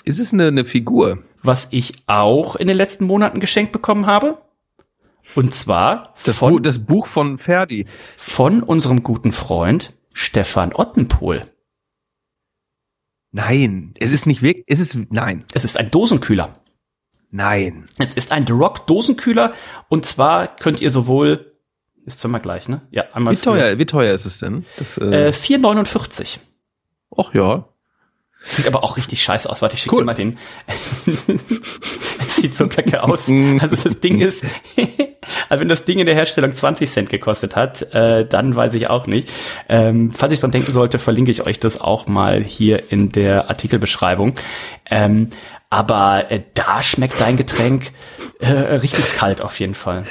[0.04, 1.22] Ist es eine, eine Figur?
[1.42, 4.38] Was ich auch in den letzten Monaten geschenkt bekommen habe.
[5.34, 7.86] Und zwar das, von, Bu das Buch von Ferdi.
[8.16, 11.42] Von unserem guten Freund Stefan Ottenpohl.
[13.32, 15.44] Nein, es ist nicht wirklich, es ist, nein.
[15.52, 16.52] Es ist ein Dosenkühler.
[17.30, 17.88] Nein.
[17.98, 19.52] Es ist ein The Rock Dosenkühler
[19.88, 21.52] und zwar könnt ihr sowohl
[22.06, 22.82] ist zweimal gleich, ne?
[22.90, 23.34] Ja, einmal.
[23.34, 24.64] Wie teuer, wie teuer ist es denn?
[24.78, 26.38] Das, äh, äh 4,49.
[27.16, 27.64] Ach ja.
[28.42, 29.60] Sieht aber auch richtig scheiße aus.
[29.60, 30.02] Warte, ich schicke cool.
[30.02, 30.38] dir mal den.
[30.68, 33.28] es sieht so kacke aus.
[33.60, 34.44] Also das Ding ist,
[35.48, 38.88] also wenn das Ding in der Herstellung 20 Cent gekostet hat, äh, dann weiß ich
[38.88, 39.30] auch nicht.
[39.68, 43.48] Ähm, falls ich dran denken sollte, verlinke ich euch das auch mal hier in der
[43.48, 44.34] Artikelbeschreibung.
[44.88, 45.30] Ähm,
[45.76, 47.92] aber äh, da schmeckt dein Getränk
[48.40, 50.04] äh, richtig kalt auf jeden Fall.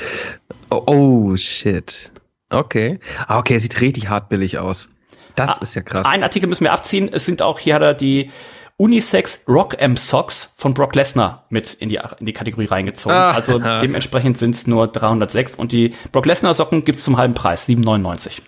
[0.70, 2.12] Oh, oh shit.
[2.52, 3.00] Okay.
[3.28, 4.90] Ah, okay, sieht richtig hartbillig aus.
[5.36, 6.06] Das ah, ist ja krass.
[6.06, 7.10] Ein Artikel müssen wir abziehen.
[7.12, 8.30] Es sind auch, hier hat er die
[8.78, 13.18] Unisex Rock M Socks von Brock Lesnar mit in die, in die Kategorie reingezogen.
[13.18, 17.34] Ah, also dementsprechend sind es nur 306 und die Brock Lesnar Socken gibt's zum halben
[17.34, 18.42] Preis, 7,99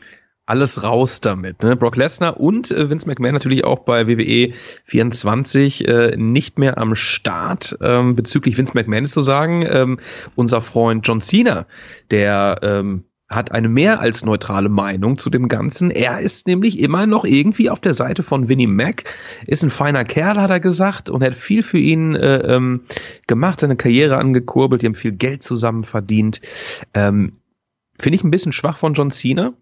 [0.47, 1.61] alles raus damit.
[1.61, 1.75] Ne?
[1.75, 4.53] Brock Lesnar und äh, Vince McMahon natürlich auch bei WWE
[4.85, 7.77] 24 äh, nicht mehr am Start.
[7.81, 9.99] Ähm, bezüglich Vince McMahon ist zu sagen, ähm,
[10.35, 11.67] unser Freund John Cena,
[12.09, 15.91] der ähm, hat eine mehr als neutrale Meinung zu dem Ganzen.
[15.91, 19.03] Er ist nämlich immer noch irgendwie auf der Seite von Vinnie Mac,
[19.47, 22.83] ist ein feiner Kerl, hat er gesagt, und hat viel für ihn äh, ähm,
[23.27, 26.39] gemacht, seine Karriere angekurbelt, die haben viel Geld zusammen verdient.
[26.93, 27.33] Ähm,
[27.99, 29.53] Finde ich ein bisschen schwach von John Cena,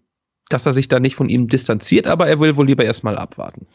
[0.48, 3.66] dass er sich da nicht von ihm distanziert, aber er will wohl lieber erstmal abwarten.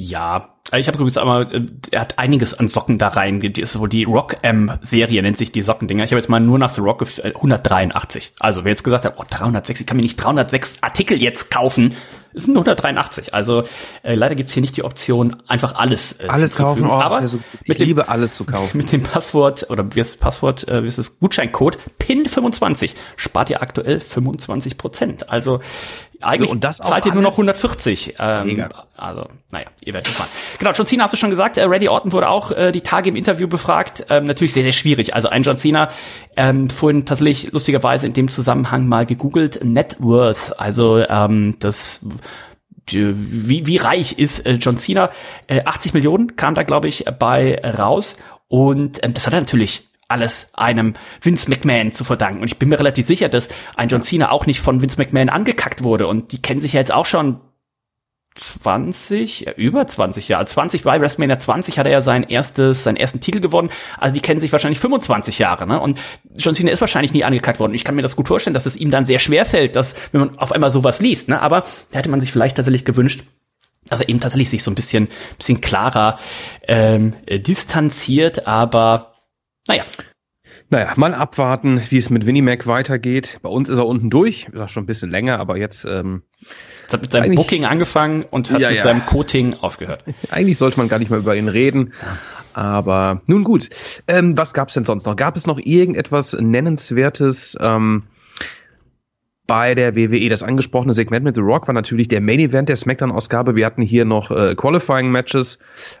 [0.00, 3.40] Ja, ich habe übrigens einmal, äh, er hat einiges an Socken da rein.
[3.40, 6.04] Die ist wohl die Rock M Serie nennt sich die Sockendinger.
[6.04, 8.26] Ich habe jetzt mal nur nach The Rock 183.
[8.26, 11.50] Äh, also wer jetzt gesagt hat, oh 306, ich kann mir nicht 306 Artikel jetzt
[11.50, 11.94] kaufen,
[12.32, 13.34] ist nur 183.
[13.34, 13.64] Also
[14.02, 16.86] äh, leider gibt's hier nicht die Option, einfach alles äh, alles kaufen.
[16.86, 18.76] Oh, Aber so, ich mit dem, liebe alles zu kaufen.
[18.78, 23.50] Mit dem Passwort oder wie ist das Passwort, äh, wie ist das Gutscheincode PIN25 spart
[23.50, 25.30] ihr aktuell 25 Prozent.
[25.30, 25.60] Also
[26.20, 28.16] eigentlich so, und das zahlt ihr nur noch 140.
[28.18, 28.68] Ähm, Mega.
[28.96, 30.26] Also, naja, ihr werdet es mal.
[30.58, 33.10] Genau, John Cena hast du schon gesagt, äh, Reddy Orton wurde auch äh, die Tage
[33.10, 34.06] im Interview befragt.
[34.10, 35.14] Ähm, natürlich sehr, sehr schwierig.
[35.14, 35.90] Also ein John Cena,
[36.36, 42.04] ähm, vorhin tatsächlich lustigerweise in dem Zusammenhang mal gegoogelt, Net Worth, also ähm, das
[42.90, 45.10] wie, wie reich ist äh, John Cena?
[45.46, 48.16] Äh, 80 Millionen kam da, glaube ich, bei raus.
[48.48, 52.40] Und ähm, das hat er natürlich alles einem Vince McMahon zu verdanken.
[52.40, 55.28] Und ich bin mir relativ sicher, dass ein John Cena auch nicht von Vince McMahon
[55.28, 56.06] angekackt wurde.
[56.06, 57.40] Und die kennen sich ja jetzt auch schon
[58.34, 60.46] 20, ja, über 20 Jahre.
[60.46, 63.70] 20 bei WrestleMania 20 hat er ja sein erstes, seinen ersten Titel gewonnen.
[63.98, 65.80] Also die kennen sich wahrscheinlich 25 Jahre, ne?
[65.80, 65.98] Und
[66.36, 67.74] John Cena ist wahrscheinlich nie angekackt worden.
[67.74, 70.20] Ich kann mir das gut vorstellen, dass es ihm dann sehr schwer fällt, dass, wenn
[70.20, 71.42] man auf einmal sowas liest, ne?
[71.42, 73.24] Aber da hätte man sich vielleicht tatsächlich gewünscht,
[73.88, 76.18] dass er eben tatsächlich sich so ein bisschen, bisschen klarer
[76.66, 79.17] ähm, distanziert, aber
[79.68, 79.84] naja.
[80.70, 83.38] Naja, mal abwarten, wie es mit Winnie Mac weitergeht.
[83.40, 85.86] Bei uns ist er unten durch, ist auch schon ein bisschen länger, aber jetzt.
[85.86, 86.22] Ähm,
[86.86, 88.82] es hat mit seinem Booking angefangen und hat ja, mit ja.
[88.84, 90.04] seinem Coating aufgehört.
[90.30, 91.94] Eigentlich sollte man gar nicht mehr über ihn reden.
[92.52, 93.70] Aber nun gut.
[94.08, 95.16] Ähm, was gab es denn sonst noch?
[95.16, 97.56] Gab es noch irgendetwas Nennenswertes?
[97.60, 98.02] Ähm,
[99.48, 100.28] bei der WWE.
[100.28, 103.56] Das angesprochene Segment mit The Rock war natürlich der Main Event der SmackDown-Ausgabe.
[103.56, 105.58] Wir hatten hier noch äh, Qualifying-Matches.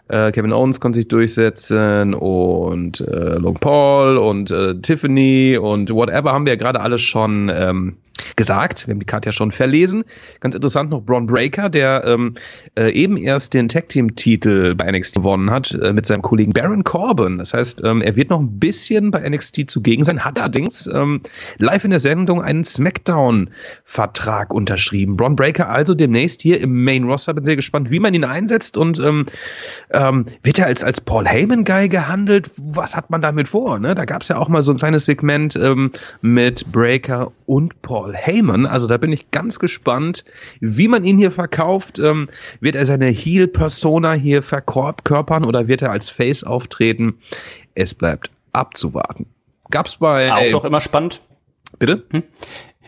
[0.08, 6.32] Äh, Kevin Owens konnte sich durchsetzen und äh, Logan Paul und äh, Tiffany und whatever
[6.32, 7.96] haben wir ja gerade alles schon ähm,
[8.36, 8.86] gesagt.
[8.86, 10.04] Wir haben die Karte ja schon verlesen.
[10.40, 12.34] Ganz interessant noch Braun Breaker, der ähm,
[12.78, 17.38] äh, eben erst den Tag-Team-Titel bei NXT gewonnen hat äh, mit seinem Kollegen Baron Corbin.
[17.38, 21.22] Das heißt, ähm, er wird noch ein bisschen bei NXT zugegen sein, hat allerdings ähm,
[21.56, 23.37] live in der Sendung einen Smackdown
[23.84, 25.16] Vertrag unterschrieben.
[25.16, 27.34] Braun Breaker also demnächst hier im Main Roster.
[27.34, 29.24] Bin sehr gespannt, wie man ihn einsetzt und ähm,
[29.90, 32.50] ähm, wird er als, als Paul Heyman Guy gehandelt?
[32.56, 33.78] Was hat man damit vor?
[33.78, 33.94] Ne?
[33.94, 38.14] Da gab es ja auch mal so ein kleines Segment ähm, mit Breaker und Paul
[38.14, 38.66] Heyman.
[38.66, 40.24] Also da bin ich ganz gespannt,
[40.60, 41.98] wie man ihn hier verkauft.
[41.98, 42.28] Ähm,
[42.60, 47.18] wird er seine Heel-Persona hier verkörpern oder wird er als Face auftreten?
[47.74, 49.26] Es bleibt abzuwarten.
[49.70, 50.32] Gab's bei.
[50.32, 51.20] Auch ey, doch immer spannend.
[51.78, 52.04] Bitte?
[52.10, 52.22] Hm?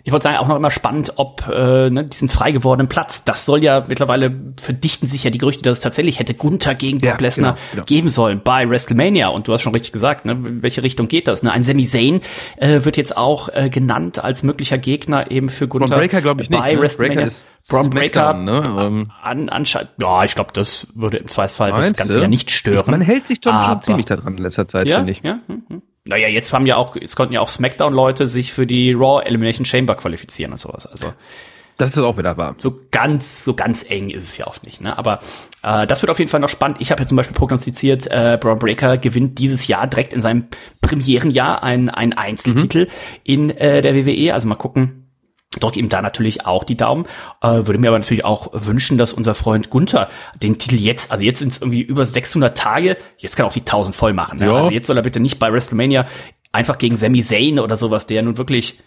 [0.04, 3.44] Ich wollte sagen, auch noch immer spannend, ob äh, ne, diesen frei gewordenen Platz, das
[3.44, 7.12] soll ja mittlerweile verdichten sich ja die Gerüchte, dass es tatsächlich hätte Gunther gegen Brock
[7.12, 7.84] ja, Lesnar genau, genau.
[7.84, 9.28] geben sollen bei WrestleMania.
[9.28, 11.42] Und du hast schon richtig gesagt, ne, welche Richtung geht das?
[11.42, 11.52] Ne?
[11.52, 12.20] Ein Sami Zayn
[12.56, 16.42] äh, wird jetzt auch äh, genannt als möglicher Gegner eben für Gunther Braun Breaker, glaube
[16.42, 16.72] ich bei nicht.
[16.72, 16.80] Ne?
[16.80, 17.14] WrestleMania.
[17.16, 18.62] Breaker ist Braun Breaker, ne?
[18.78, 19.10] Ähm.
[19.22, 22.20] an, anscheinend, ja, ich glaube, das würde im Zweifelsfall das Ganze du?
[22.20, 22.90] ja nicht stören.
[22.90, 25.22] Man hält sich doch schon ziemlich daran in letzter Zeit, ja, finde ich.
[25.22, 25.82] Ja, hm, hm.
[26.06, 29.64] Naja, jetzt haben ja auch, jetzt konnten ja auch SmackDown-Leute sich für die Raw Elimination
[29.64, 30.86] Chamber qualifizieren und sowas.
[30.86, 31.12] Also
[31.80, 32.56] das ist auch wieder wahr.
[32.58, 34.82] So ganz, so ganz eng ist es ja oft nicht.
[34.82, 34.98] Ne?
[34.98, 35.20] Aber
[35.62, 36.76] äh, das wird auf jeden Fall noch spannend.
[36.78, 40.48] Ich habe ja zum Beispiel prognostiziert, äh, Braun Breaker gewinnt dieses Jahr direkt in seinem
[40.82, 42.90] Premierenjahr ein, ein Einzeltitel mhm.
[43.24, 44.34] in äh, der WWE.
[44.34, 44.99] Also mal gucken,
[45.58, 47.06] drücke ihm da natürlich auch die Daumen.
[47.42, 50.08] Äh, würde mir aber natürlich auch wünschen, dass unser Freund Gunther
[50.40, 53.52] den Titel jetzt, also jetzt sind es irgendwie über 600 Tage, jetzt kann er auch
[53.52, 54.38] die 1000 voll machen.
[54.38, 54.52] Ne?
[54.52, 56.06] Also jetzt soll er bitte nicht bei WrestleMania
[56.52, 58.78] einfach gegen Sami Zayn oder sowas, der nun wirklich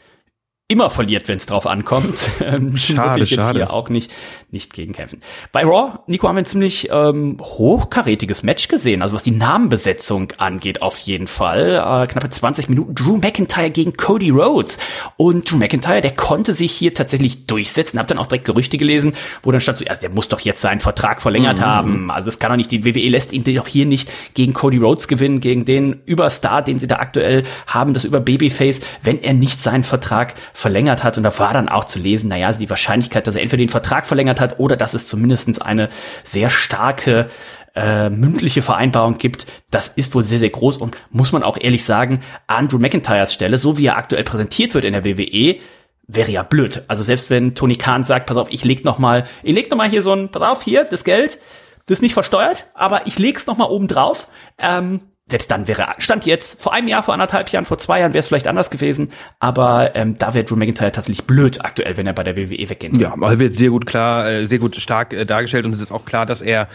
[0.74, 2.18] immer verliert, wenn es drauf ankommt.
[2.44, 3.60] Ähm, schade, jetzt schade.
[3.60, 4.12] Hier auch nicht,
[4.52, 5.20] nicht gegen kämpfen.
[5.54, 10.34] Bei Raw, Nico, haben wir ein ziemlich ähm, hochkarätiges Match gesehen, also was die Namenbesetzung
[10.38, 11.76] angeht, auf jeden Fall.
[11.76, 12.96] Äh, knappe 20 Minuten.
[12.96, 14.78] Drew McIntyre gegen Cody Rhodes.
[15.16, 17.98] Und Drew McIntyre, der konnte sich hier tatsächlich durchsetzen.
[18.00, 20.80] Hab dann auch direkt Gerüchte gelesen, wo dann stand zuerst, der muss doch jetzt seinen
[20.82, 21.62] Vertrag verlängert Mhm.
[21.66, 22.12] haben.
[22.12, 25.08] Also es kann doch nicht, die WWE lässt ihn doch hier nicht gegen Cody Rhodes
[25.08, 29.62] gewinnen, gegen den Überstar, den sie da aktuell haben, das über Babyface, wenn er nicht
[29.62, 31.18] seinen Vertrag verlängert hat.
[31.18, 34.06] Und da war dann auch zu lesen, naja, die Wahrscheinlichkeit, dass er entweder den Vertrag
[34.06, 35.90] verlängert hat oder dass es zumindest eine
[36.24, 37.28] sehr starke
[37.76, 41.84] äh, mündliche Vereinbarung gibt, das ist wohl sehr, sehr groß und muss man auch ehrlich
[41.84, 45.58] sagen, an Drew McIntyres Stelle, so wie er aktuell präsentiert wird in der WWE,
[46.06, 46.84] wäre ja blöd.
[46.88, 49.78] Also selbst wenn Tony Khan sagt, pass auf, ich leg noch mal, ich leg noch
[49.78, 51.40] mal hier so ein, pass auf, hier, das Geld,
[51.86, 54.28] das ist nicht versteuert, aber ich leg's noch mal oben drauf.
[54.58, 58.14] Ähm, selbst dann wäre Stand jetzt, vor einem Jahr, vor anderthalb Jahren, vor zwei Jahren
[58.14, 62.06] wäre es vielleicht anders gewesen, aber ähm, da wäre Drew McIntyre tatsächlich blöd aktuell, wenn
[62.06, 63.06] er bei der WWE weggehen würde.
[63.06, 65.92] Ja, aber wird sehr gut klar, äh, sehr gut stark äh, dargestellt und es ist
[65.92, 66.68] auch klar, dass er,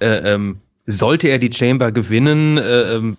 [0.00, 3.16] äh, ähm, sollte er die Chamber gewinnen, äh, ähm,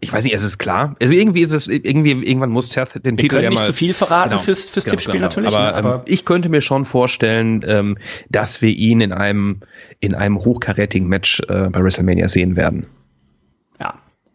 [0.00, 0.94] ich weiß nicht, es ist klar.
[1.00, 3.72] Also irgendwie ist es, irgendwie, irgendwann muss Seth den Wir Titel können ja nicht zu
[3.72, 5.24] viel verraten Genau, fürs, fürs genau, Tippspiel genau.
[5.24, 7.98] natürlich, Aber, ne, aber ähm, ich könnte mir schon vorstellen, ähm,
[8.28, 9.60] dass wir ihn in einem,
[10.00, 12.86] in einem hochkarätigen Match äh, bei WrestleMania sehen werden.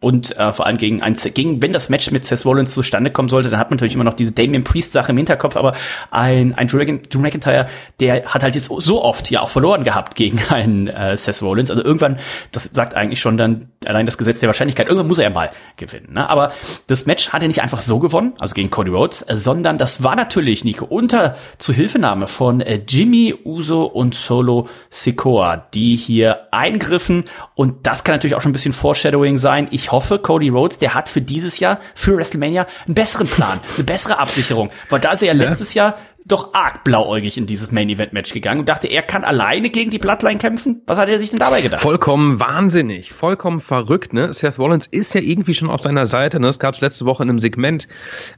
[0.02, 3.30] Und äh, vor allem gegen, ein, gegen, wenn das Match mit Seth Rollins zustande kommen
[3.30, 5.74] sollte, dann hat man natürlich immer noch diese Damien Priest-Sache im Hinterkopf, aber
[6.10, 7.68] ein, ein Drew, Drew McIntyre,
[8.00, 11.70] der hat halt jetzt so oft ja auch verloren gehabt gegen einen äh, Seth Rollins.
[11.70, 12.18] Also irgendwann,
[12.52, 15.50] das sagt eigentlich schon dann allein das Gesetz der Wahrscheinlichkeit, irgendwann muss er ja mal
[15.76, 16.14] gewinnen.
[16.14, 16.30] Ne?
[16.30, 16.54] Aber
[16.86, 20.04] das Match hat er nicht einfach so gewonnen, also gegen Cody Rhodes, äh, sondern das
[20.04, 27.26] war natürlich, Nico, unter Zuhilfenahme von äh, Jimmy Uso und Solo Sikoa, die hier eingriffen
[27.56, 29.68] und das kann natürlich auch schon ein bisschen Foreshadowing sein.
[29.72, 33.84] Ich hoffe, Cody Rhodes, der hat für dieses Jahr, für WrestleMania, einen besseren Plan, eine
[33.84, 38.34] bessere Absicherung, weil da ist er ja letztes Jahr doch arg blauäugig in dieses Main-Event-Match
[38.34, 40.82] gegangen und dachte, er kann alleine gegen die Bloodline kämpfen.
[40.86, 41.82] Was hat er sich denn dabei gedacht?
[41.82, 44.34] Vollkommen wahnsinnig, vollkommen verrückt, ne?
[44.34, 46.48] Seth Rollins ist ja irgendwie schon auf seiner Seite, ne?
[46.48, 47.88] Es gab letzte Woche in einem Segment,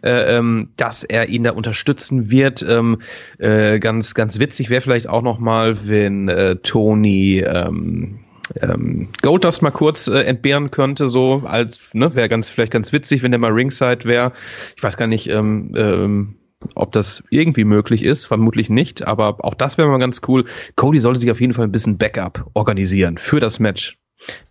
[0.01, 2.63] äh, ähm, dass er ihn da unterstützen wird.
[2.63, 3.01] Ähm,
[3.37, 8.19] äh, ganz, ganz witzig wäre vielleicht auch noch mal, wenn äh, Tony ähm,
[8.61, 13.23] ähm, Goldust mal kurz äh, entbehren könnte, so als, ne, wäre ganz, vielleicht ganz witzig,
[13.23, 14.33] wenn der mal Ringside wäre.
[14.75, 16.35] Ich weiß gar nicht, ähm, ähm,
[16.75, 20.45] ob das irgendwie möglich ist, vermutlich nicht, aber auch das wäre mal ganz cool.
[20.75, 23.97] Cody sollte sich auf jeden Fall ein bisschen Backup organisieren für das Match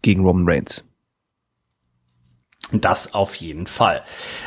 [0.02, 0.84] gegen Roman Reigns.
[2.72, 4.02] Das auf jeden Fall.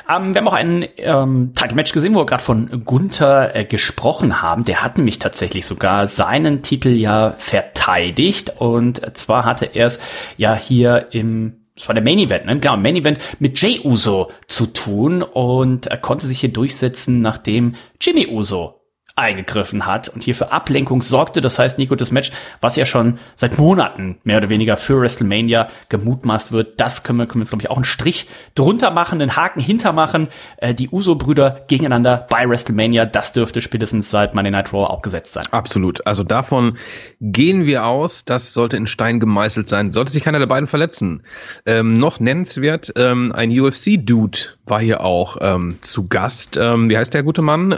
[0.09, 4.41] Ähm, wir haben auch ein ähm, Title-Match gesehen, wo wir gerade von Gunther äh, gesprochen
[4.41, 4.63] haben.
[4.63, 8.53] Der hat nämlich tatsächlich sogar seinen Titel ja verteidigt.
[8.59, 9.99] Und zwar hatte er es
[10.37, 12.57] ja hier im das war der Main Event, ne?
[12.59, 17.75] Genau, Main Event mit Jay Uso zu tun und er konnte sich hier durchsetzen, nachdem
[17.99, 18.74] Jimmy Uso
[19.17, 21.39] eingegriffen hat und hier für Ablenkung sorgte.
[21.39, 25.69] Das heißt, Nico, das Match, was ja schon seit Monaten mehr oder weniger für WrestleMania
[25.87, 29.21] gemutmaßt wird, das können wir, können wir jetzt, glaube ich, auch einen Strich drunter machen,
[29.21, 30.27] einen Haken hintermachen.
[30.57, 35.31] Äh, die Uso-Brüder gegeneinander bei WrestleMania, das dürfte spätestens seit Monday Night Raw auch gesetzt
[35.31, 35.45] sein.
[35.51, 36.05] Absolut.
[36.05, 36.77] Also davon
[37.21, 38.25] gehen wir aus.
[38.25, 39.93] Das sollte in Stein gemeißelt sein.
[39.93, 41.23] Sollte sich keiner der beiden verletzen.
[41.65, 46.57] Ähm, noch nennenswert, ähm, ein UFC-Dude war hier auch ähm, zu Gast.
[46.57, 47.71] Ähm, wie heißt der gute Mann?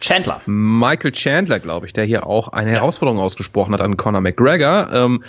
[0.00, 0.40] Chandler.
[0.46, 4.90] Michael Chandler, glaube ich, der hier auch eine Herausforderung ausgesprochen hat an Conor McGregor.
[4.92, 5.24] Ähm,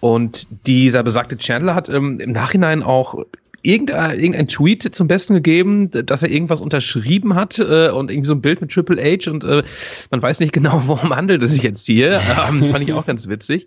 [0.00, 3.24] und dieser besagte Chandler hat ähm, im Nachhinein auch
[3.62, 8.34] irgendein, irgendein Tweet zum Besten gegeben, dass er irgendwas unterschrieben hat äh, und irgendwie so
[8.34, 9.62] ein Bild mit Triple H und äh,
[10.10, 12.20] man weiß nicht genau, worum handelt es sich jetzt hier.
[12.48, 13.66] Ähm, fand ich auch ganz witzig.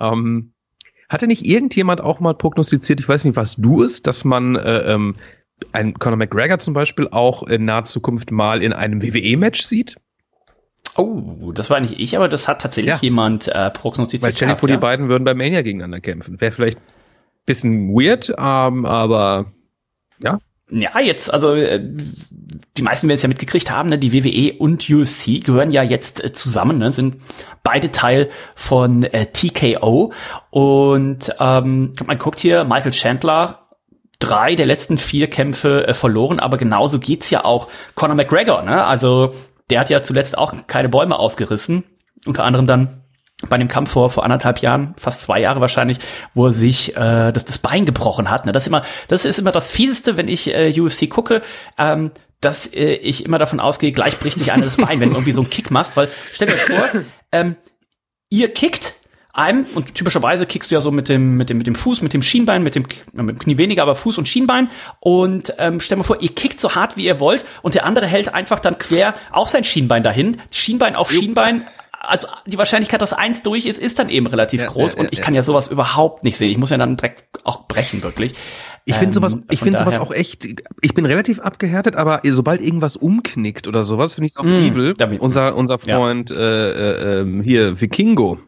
[0.00, 0.52] Ähm,
[1.08, 4.92] hatte nicht irgendjemand auch mal prognostiziert, ich weiß nicht, was du ist, dass man äh,
[4.92, 5.14] ähm,
[5.72, 9.96] ein Conor McGregor zum Beispiel auch in naher Zukunft mal in einem WWE-Match sieht?
[10.96, 12.98] Oh, das war nicht ich, aber das hat tatsächlich Ja.
[13.00, 14.34] jemand äh, prognostiziert.
[14.34, 14.80] Weil gehabt, vor, die ja.
[14.80, 16.40] beiden würden bei Mania gegeneinander kämpfen.
[16.40, 16.82] Wäre vielleicht ein
[17.44, 19.52] bisschen weird, ähm, aber
[20.22, 20.38] ja.
[20.68, 23.98] Ja, jetzt, also äh, die meisten werden es ja mitgekriegt haben, ne?
[23.98, 26.92] die WWE und UFC gehören ja jetzt äh, zusammen, ne?
[26.92, 27.18] sind
[27.62, 30.12] beide Teil von äh, TKO.
[30.50, 33.65] Und ähm, man guckt hier, Michael Chandler,
[34.26, 38.62] drei der letzten vier Kämpfe äh, verloren, aber genauso geht's ja auch Conor McGregor.
[38.62, 38.84] Ne?
[38.84, 39.34] Also
[39.70, 41.84] der hat ja zuletzt auch keine Bäume ausgerissen,
[42.26, 43.02] unter anderem dann
[43.48, 45.98] bei dem Kampf vor, vor anderthalb Jahren, fast zwei Jahre wahrscheinlich,
[46.34, 48.46] wo er sich äh, das, das Bein gebrochen hat.
[48.46, 48.52] Ne?
[48.52, 51.42] Das, ist immer, das ist immer das Fieseste, wenn ich äh, UFC gucke,
[51.78, 52.10] ähm,
[52.40, 55.32] dass äh, ich immer davon ausgehe, gleich bricht sich einer das Bein, wenn du irgendwie
[55.32, 55.96] so einen Kick machst.
[55.96, 56.88] Weil stell dir vor,
[57.32, 57.56] ähm,
[58.30, 58.95] ihr kickt,
[59.36, 62.14] einem und typischerweise kickst du ja so mit dem mit dem mit dem Fuß, mit
[62.14, 64.70] dem Schienbein, mit dem, mit dem Knie weniger, aber Fuß und Schienbein
[65.00, 68.06] und ähm, stell mal vor, ihr kickt so hart wie ihr wollt und der andere
[68.06, 71.66] hält einfach dann quer auf sein Schienbein dahin, Schienbein auf Schienbein.
[71.98, 75.04] Also die Wahrscheinlichkeit, dass eins durch ist, ist dann eben relativ Ja, groß ja, ja,
[75.04, 76.50] und ich kann ja sowas überhaupt nicht sehen.
[76.50, 78.34] Ich muss ja dann direkt auch brechen wirklich.
[78.88, 80.46] Ich finde sowas, Ähm, ich finde sowas auch echt,
[80.80, 84.68] ich bin relativ abgehärtet, aber sobald irgendwas umknickt oder sowas, finde ich es auch Mm,
[84.68, 84.94] evil.
[85.18, 85.80] Unser, unser.
[85.80, 88.38] Freund äh, äh, ähm, hier, Vikingo.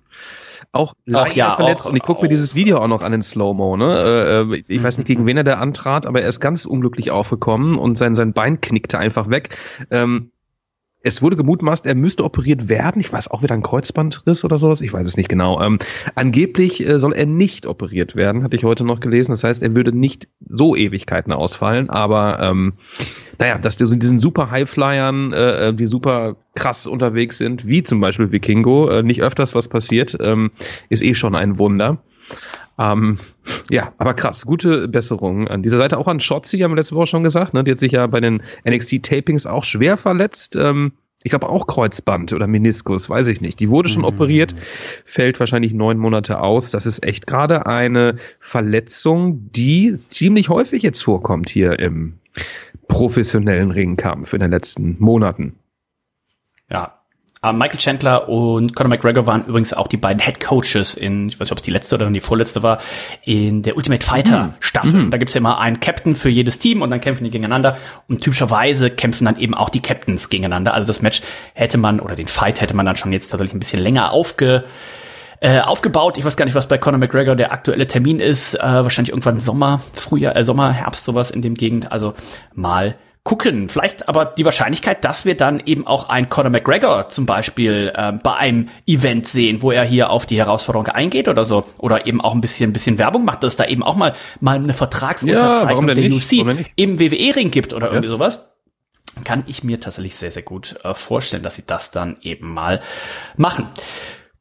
[0.72, 3.22] Auch leicht ja, verletzt auch- und ich gucke mir dieses Video auch noch an in
[3.22, 4.44] Slow-Mo, ne?
[4.50, 7.10] Äh, äh, ich weiß nicht, gegen wen er da antrat, aber er ist ganz unglücklich
[7.10, 9.56] aufgekommen und sein, sein Bein knickte einfach weg.
[9.90, 10.30] Ähm,
[11.02, 13.00] es wurde gemutmaßt, er müsste operiert werden.
[13.00, 14.80] Ich weiß auch wieder ein Kreuzbandriss oder sowas.
[14.80, 15.60] Ich weiß es nicht genau.
[15.60, 15.78] Ähm,
[16.16, 19.30] angeblich äh, soll er nicht operiert werden, hatte ich heute noch gelesen.
[19.30, 21.88] Das heißt, er würde nicht so Ewigkeiten ausfallen.
[21.88, 22.74] Aber ähm,
[23.38, 27.84] naja, dass die so diesen super Highflyern, äh, äh, die super krass unterwegs sind, wie
[27.84, 30.50] zum Beispiel Vikingo, äh, nicht öfters was passiert, ähm,
[30.88, 32.02] ist eh schon ein Wunder.
[32.78, 33.18] Ähm,
[33.70, 35.98] ja, aber krass, gute Besserung an dieser Seite.
[35.98, 37.64] Auch an Shotzi, haben wir letzte Woche schon gesagt, ne?
[37.64, 40.56] Die hat sich ja bei den NXT-Tapings auch schwer verletzt.
[40.56, 40.92] Ähm,
[41.24, 43.58] ich glaube auch Kreuzband oder Meniskus, weiß ich nicht.
[43.58, 44.54] Die wurde schon operiert,
[45.04, 46.70] fällt wahrscheinlich neun Monate aus.
[46.70, 52.14] Das ist echt gerade eine Verletzung, die ziemlich häufig jetzt vorkommt hier im
[52.86, 55.56] professionellen Ringkampf in den letzten Monaten.
[56.70, 56.97] Ja.
[57.40, 61.34] Aber Michael Chandler und Conor McGregor waren übrigens auch die beiden Head Coaches in, ich
[61.38, 62.78] weiß nicht, ob es die letzte oder die vorletzte war,
[63.24, 65.10] in der Ultimate Fighter Staffel.
[65.10, 67.76] Da gibt's ja immer einen Captain für jedes Team und dann kämpfen die gegeneinander.
[68.08, 70.74] Und typischerweise kämpfen dann eben auch die Captains gegeneinander.
[70.74, 71.22] Also das Match
[71.54, 74.64] hätte man, oder den Fight hätte man dann schon jetzt tatsächlich ein bisschen länger aufge,
[75.40, 76.18] äh, aufgebaut.
[76.18, 78.54] Ich weiß gar nicht, was bei Conor McGregor der aktuelle Termin ist.
[78.54, 81.92] Äh, wahrscheinlich irgendwann Sommer, Frühjahr, äh, Sommer, Herbst, sowas in dem Gegend.
[81.92, 82.14] Also
[82.54, 82.96] mal
[83.28, 83.68] gucken.
[83.68, 88.12] Vielleicht aber die Wahrscheinlichkeit, dass wir dann eben auch ein Conor McGregor zum Beispiel äh,
[88.12, 91.64] bei einem Event sehen, wo er hier auf die Herausforderung eingeht oder so.
[91.76, 94.14] Oder eben auch ein bisschen, ein bisschen Werbung macht, dass es da eben auch mal,
[94.40, 96.10] mal eine Ja, Vertragsunterzeichnung denn der?
[96.10, 98.48] UC im WWE-Ring gibt oder irgendwie sowas
[99.24, 102.80] kann ich mir tatsächlich sehr, sehr gut äh, vorstellen, dass sie das dann eben mal
[103.36, 103.68] machen.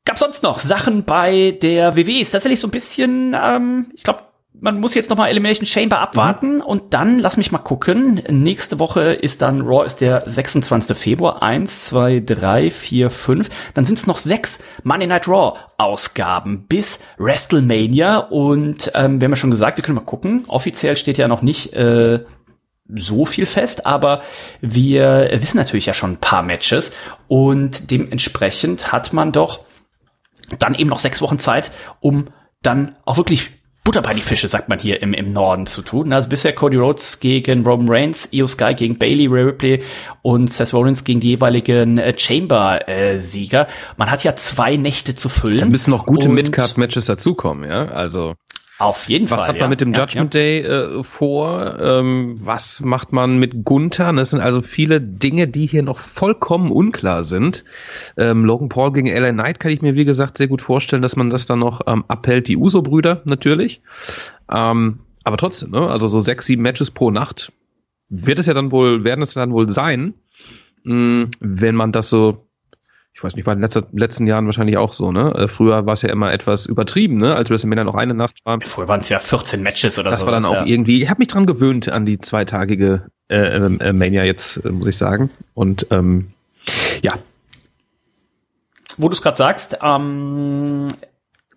[0.05, 2.21] Gab sonst noch Sachen bei der WWE?
[2.21, 4.21] Ist tatsächlich so ein bisschen, ähm, ich glaube,
[4.59, 8.21] man muss jetzt noch mal Elimination Chamber abwarten und dann lass mich mal gucken.
[8.29, 10.97] Nächste Woche ist dann Raw ist der 26.
[10.97, 11.43] Februar.
[11.43, 13.49] Eins, zwei, drei, vier, fünf.
[13.73, 19.33] Dann sind es noch sechs Monday Night Raw Ausgaben bis WrestleMania und ähm, wir haben
[19.33, 20.43] ja schon gesagt, wir können mal gucken.
[20.47, 22.23] Offiziell steht ja noch nicht äh,
[22.95, 24.21] so viel fest, aber
[24.61, 26.93] wir wissen natürlich ja schon ein paar Matches
[27.27, 29.65] und dementsprechend hat man doch
[30.57, 32.29] dann eben noch sechs Wochen Zeit, um
[32.61, 33.56] dann auch wirklich
[33.87, 36.11] Butter bei die Fische, sagt man hier im, im Norden zu tun.
[36.11, 39.81] Also bisher Cody Rhodes gegen Roman Reigns, Io Sky gegen Bailey, Rhea Ripley
[40.23, 43.67] und Seth Rollins gegen die jeweiligen äh, Chamber-Sieger.
[43.95, 45.59] Man hat ja zwei Nächte zu füllen.
[45.59, 47.85] Da müssen noch gute Mid-Card-Matches dazukommen, ja.
[47.85, 48.35] Also
[48.79, 49.49] Auf jeden Was Fall.
[49.49, 49.69] hat man ja.
[49.69, 51.79] mit dem Ja, Judgment Day äh, vor?
[51.79, 54.13] Ähm, was macht man mit Gunther?
[54.13, 57.63] Das sind also viele Dinge, die hier noch vollkommen unklar sind.
[58.17, 61.15] Ähm, Logan Paul gegen LA Knight kann ich mir, wie gesagt, sehr gut vorstellen, dass
[61.15, 62.47] man das dann noch ähm, abhält.
[62.47, 63.81] Die Uso-Brüder natürlich.
[64.51, 65.89] Ähm, aber trotzdem, ne?
[65.89, 67.51] also so sechs, sieben Matches pro Nacht
[68.09, 70.13] wird es ja dann wohl, werden es dann wohl sein,
[70.83, 72.46] mh, wenn man das so
[73.17, 75.33] ich weiß nicht, war in den letzten Jahren wahrscheinlich auch so, ne?
[75.33, 77.33] Äh, Früher war es ja immer etwas übertrieben, ne?
[77.35, 78.59] Als WrestleMania noch eine Nacht war.
[78.61, 80.27] Vorher waren es ja 14 Matches oder Das so.
[80.27, 80.65] war dann auch ja.
[80.65, 84.85] irgendwie, ich habe mich dran gewöhnt an die zweitagige äh, äh, Mania jetzt, äh, muss
[84.85, 85.31] ich sagen.
[85.55, 86.27] Und ähm,
[87.01, 87.15] ja,
[88.97, 90.89] Wo du es gerade sagst, ähm,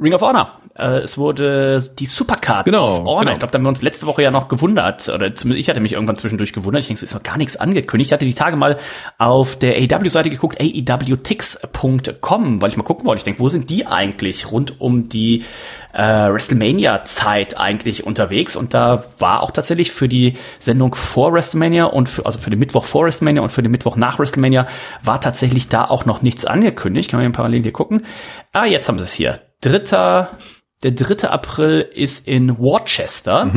[0.00, 0.52] Ring of Honor.
[0.76, 3.20] Äh, es wurde die Supercard Genau, of Honor.
[3.20, 3.32] genau.
[3.32, 5.80] Ich glaube, da haben wir uns letzte Woche ja noch gewundert, oder zumindest ich hatte
[5.80, 6.82] mich irgendwann zwischendurch gewundert.
[6.82, 8.08] Ich denke, es ist noch gar nichts angekündigt.
[8.08, 8.78] Ich hatte die Tage mal
[9.18, 13.18] auf der AEW-Seite geguckt, aewtix.com, weil ich mal gucken wollte.
[13.18, 15.44] Ich denke, wo sind die eigentlich rund um die
[15.92, 18.56] äh, WrestleMania-Zeit eigentlich unterwegs?
[18.56, 22.58] Und da war auch tatsächlich für die Sendung vor WrestleMania und für, also für den
[22.58, 24.66] Mittwoch vor WrestleMania und für den Mittwoch nach WrestleMania
[25.02, 27.10] war tatsächlich da auch noch nichts angekündigt.
[27.10, 28.04] Kann man hier parallel hier gucken.
[28.52, 29.40] Ah, jetzt haben sie es hier.
[29.60, 30.38] Dritter,
[30.82, 31.28] der 3.
[31.28, 33.50] April ist in Worcester.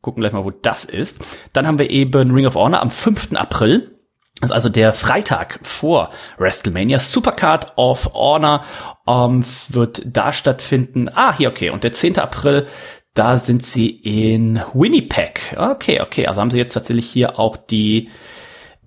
[0.00, 1.20] Gucken gleich mal, wo das ist.
[1.52, 3.32] Dann haben wir eben Ring of Honor am 5.
[3.34, 3.92] April.
[4.40, 6.98] Das ist also der Freitag vor WrestleMania.
[6.98, 8.64] Supercard of Honor
[9.06, 11.08] ähm, wird da stattfinden.
[11.14, 11.70] Ah, hier, okay.
[11.70, 12.18] Und der 10.
[12.18, 12.66] April,
[13.14, 15.56] da sind sie in Winnipeg.
[15.56, 16.26] Okay, okay.
[16.26, 18.08] Also haben sie jetzt tatsächlich hier auch die,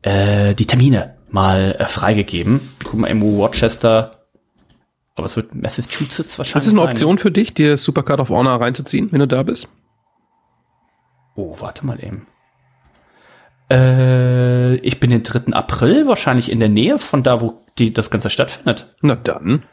[0.01, 2.59] äh, die Termine mal äh, freigegeben.
[2.84, 4.11] Guck mal, im Worcester.
[5.16, 6.89] Aber es wird Massachusetts wahrscheinlich das ist eine sein.
[6.89, 9.68] Option für dich, dir Supercard of Honor reinzuziehen, wenn du da bist.
[11.36, 12.28] Oh, warte mal eben.
[13.72, 15.53] Äh, ich bin den 3.
[15.53, 18.88] April wahrscheinlich in der Nähe von da, wo die, das Ganze stattfindet.
[19.01, 19.63] Na dann.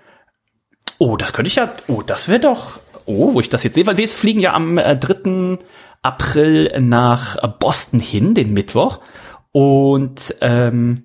[0.98, 1.72] Oh, das könnte ich ja.
[1.88, 2.80] Oh, das wäre doch.
[3.04, 5.58] Oh, wo ich das jetzt sehe, weil wir fliegen ja am äh, 3.
[6.02, 9.00] April nach Boston hin, den Mittwoch.
[9.50, 11.04] Und ähm,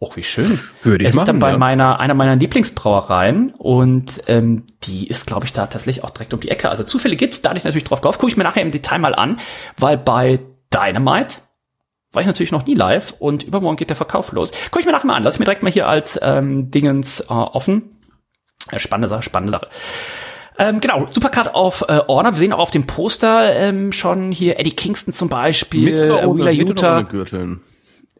[0.00, 0.58] Oh, wie schön.
[0.82, 1.58] Würde ich es machen, dann bei ja.
[1.58, 6.40] meiner, einer meiner Lieblingsbrauereien und ähm, die ist, glaube ich, da tatsächlich auch direkt um
[6.40, 6.70] die Ecke.
[6.70, 8.20] Also Zufälle gibt's, da hatte ich natürlich drauf gehofft.
[8.20, 9.40] Gucke ich mir nachher im Detail mal an,
[9.76, 10.38] weil bei
[10.72, 11.40] Dynamite
[12.12, 14.52] war ich natürlich noch nie live und übermorgen geht der Verkauf los.
[14.70, 15.24] Gucke ich mir nachher mal an.
[15.24, 17.90] Lass ich mir direkt mal hier als ähm, Dingens äh, offen.
[18.70, 19.66] Äh, spannende Sache, spannende Sache.
[20.60, 22.32] Ähm, genau, Supercard auf äh, Order.
[22.32, 26.22] Wir sehen auch auf dem Poster ähm, schon hier Eddie Kingston zum Beispiel, Mit oder
[26.22, 26.98] äh, ohne- Wheeler mit oder Utah.
[26.98, 27.60] ohne Gürteln.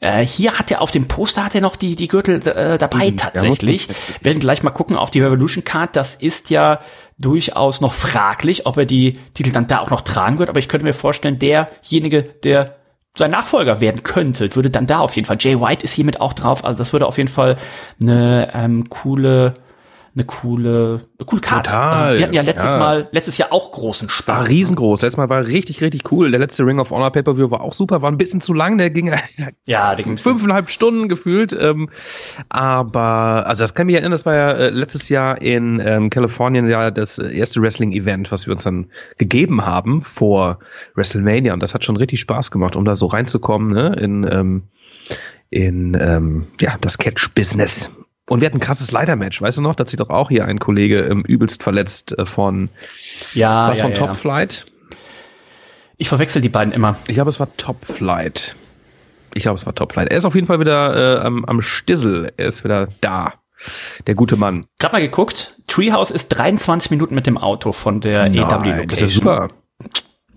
[0.00, 3.10] Äh, hier hat er auf dem Poster hat er noch die die Gürtel äh, dabei
[3.10, 3.88] Mhm, tatsächlich.
[4.20, 5.96] werden gleich mal gucken auf die Revolution Card.
[5.96, 6.80] Das ist ja
[7.18, 10.48] durchaus noch fraglich, ob er die Titel dann da auch noch tragen wird.
[10.50, 12.76] Aber ich könnte mir vorstellen, derjenige, der
[13.16, 15.38] sein Nachfolger werden könnte, würde dann da auf jeden Fall.
[15.40, 16.64] Jay White ist hiermit auch drauf.
[16.64, 17.56] Also das würde auf jeden Fall
[18.00, 19.54] eine ähm, coole
[20.18, 21.70] eine coole, eine coole Karte.
[21.70, 22.78] Total, Also wir hatten ja letztes ja.
[22.78, 24.36] Mal, letztes Jahr auch großen Spaß.
[24.36, 25.00] War riesengroß.
[25.00, 26.32] Letztes Mal war richtig, richtig cool.
[26.32, 28.78] Der letzte Ring of Honor Pay-Per-View war auch super, war ein bisschen zu lang.
[28.78, 29.12] Der ging
[29.66, 31.52] Ja, der ging fünfeinhalb Stunden gefühlt.
[31.52, 31.88] Ähm,
[32.48, 36.68] aber, also das kann mich erinnern, das war ja äh, letztes Jahr in ähm, Kalifornien
[36.68, 38.86] ja das äh, erste Wrestling-Event, was wir uns dann
[39.18, 40.58] gegeben haben vor
[40.96, 41.52] WrestleMania.
[41.54, 44.62] Und das hat schon richtig Spaß gemacht, um da so reinzukommen, ne, in, ähm,
[45.50, 47.92] in ähm, ja, das Catch-Business.
[48.28, 49.74] Und wir hatten ein krasses Leitermatch, weißt du noch?
[49.74, 52.68] Da hat sich doch auch hier ein Kollege ähm, übelst verletzt äh, von
[53.34, 54.14] ja, was ja, von ja, Top ja.
[54.14, 54.66] Flight.
[55.96, 56.96] Ich verwechsel die beiden immer.
[57.08, 58.54] Ich glaube, es war Top Flight.
[59.34, 60.10] Ich glaube, es war Top Flight.
[60.10, 62.32] Er ist auf jeden Fall wieder äh, am, am Stissel.
[62.36, 63.34] Er ist wieder da.
[64.06, 64.66] Der gute Mann.
[64.78, 68.88] Gerade mal geguckt, Treehouse ist 23 Minuten mit dem Auto von der EW Location.
[68.88, 69.48] das ist super.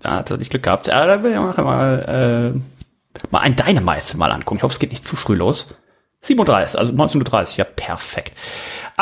[0.00, 0.88] Da hat er nicht Glück gehabt.
[0.88, 4.56] Ja, da will ich mal, äh, mal ein Dynamite mal angucken.
[4.56, 5.76] Ich hoffe, es geht nicht zu früh los.
[6.22, 8.32] 37, also 19.30 ja, perfekt.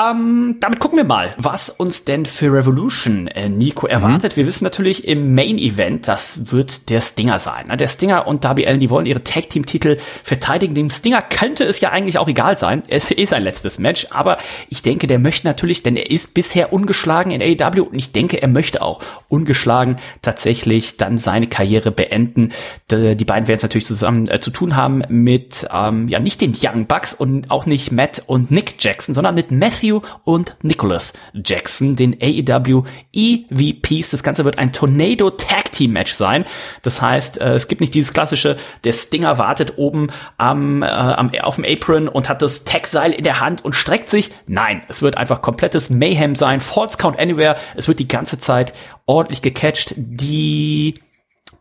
[0.01, 4.37] Ähm, damit gucken wir mal, was uns denn für Revolution äh, Nico erwartet.
[4.37, 7.67] Wir wissen natürlich im Main Event, das wird der Stinger sein.
[7.67, 7.77] Ne?
[7.77, 10.75] Der Stinger und Darby Allen, die wollen ihre Tag Team Titel verteidigen.
[10.75, 12.83] Dem Stinger könnte es ja eigentlich auch egal sein.
[12.89, 14.39] Es ist sein letztes Match, aber
[14.69, 18.41] ich denke, der möchte natürlich, denn er ist bisher ungeschlagen in AEW und ich denke,
[18.41, 22.53] er möchte auch ungeschlagen tatsächlich dann seine Karriere beenden.
[22.91, 26.41] D- Die beiden werden es natürlich zusammen äh, zu tun haben mit ähm, ja nicht
[26.41, 29.90] den Young Bucks und auch nicht Matt und Nick Jackson, sondern mit Matthew
[30.25, 34.11] und Nicholas Jackson, den AEW EVPs.
[34.11, 36.45] Das Ganze wird ein Tornado Tag Team Match sein.
[36.83, 41.31] Das heißt, äh, es gibt nicht dieses klassische, der Stinger wartet oben am, äh, am
[41.41, 44.31] auf dem Apron und hat das Tag-Seil in der Hand und streckt sich.
[44.47, 46.61] Nein, es wird einfach komplettes Mayhem sein.
[46.61, 47.57] False Count Anywhere.
[47.77, 48.73] Es wird die ganze Zeit
[49.07, 49.95] ordentlich gecatcht.
[49.97, 51.01] Die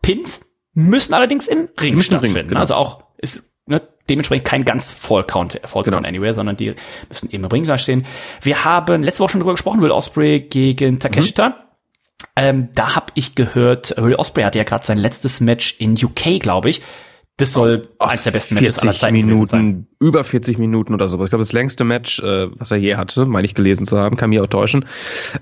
[0.02, 2.48] Pins müssen allerdings im Ring Müssen im Ring, stattfinden.
[2.50, 2.60] genau.
[2.60, 5.98] Also auch ist ne, dementsprechend kein ganz Fall Count, False Genau.
[5.98, 6.74] Count Anywhere, sondern die
[7.08, 8.04] müssen im Ring da stehen.
[8.42, 11.66] Wir haben letzte Woche schon drüber gesprochen, Will Osprey gegen Takeshita.
[12.36, 16.40] Ähm, da habe ich gehört, Will Osprey hatte ja gerade sein letztes Match in UK,
[16.40, 16.82] glaube ich.
[17.40, 19.64] Das soll eins der besten Matches aller Zeiten gewesen sein.
[19.64, 21.28] Minuten, über 40 Minuten oder sowas.
[21.28, 24.18] Ich glaube, das längste Match, äh, was er je hatte, meine ich gelesen zu haben,
[24.18, 24.84] kann mich auch täuschen.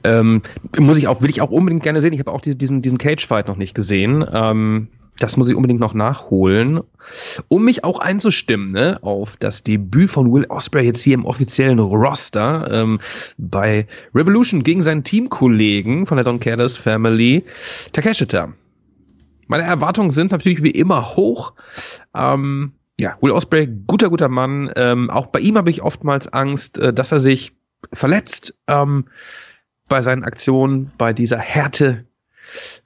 [0.05, 0.43] Ähm,
[0.79, 2.12] muss ich auch, will ich auch unbedingt gerne sehen.
[2.12, 4.25] Ich habe auch diesen, diesen, diesen Cage-Fight noch nicht gesehen.
[4.33, 4.89] Ähm,
[5.19, 6.81] das muss ich unbedingt noch nachholen,
[7.49, 11.79] um mich auch einzustimmen ne, auf das Debüt von Will Osprey jetzt hier im offiziellen
[11.79, 13.01] Roster ähm,
[13.37, 17.45] bei Revolution gegen seinen Teamkollegen von der Don Callis Family,
[17.93, 18.53] Takeshita.
[19.49, 21.55] Meine Erwartungen sind natürlich wie immer hoch.
[22.14, 24.71] Ähm, ja, Will Osprey, guter, guter Mann.
[24.77, 27.57] Ähm, auch bei ihm habe ich oftmals Angst, äh, dass er sich
[27.93, 29.07] verletzt ähm,
[29.89, 32.08] bei seinen Aktionen, bei dieser Härte.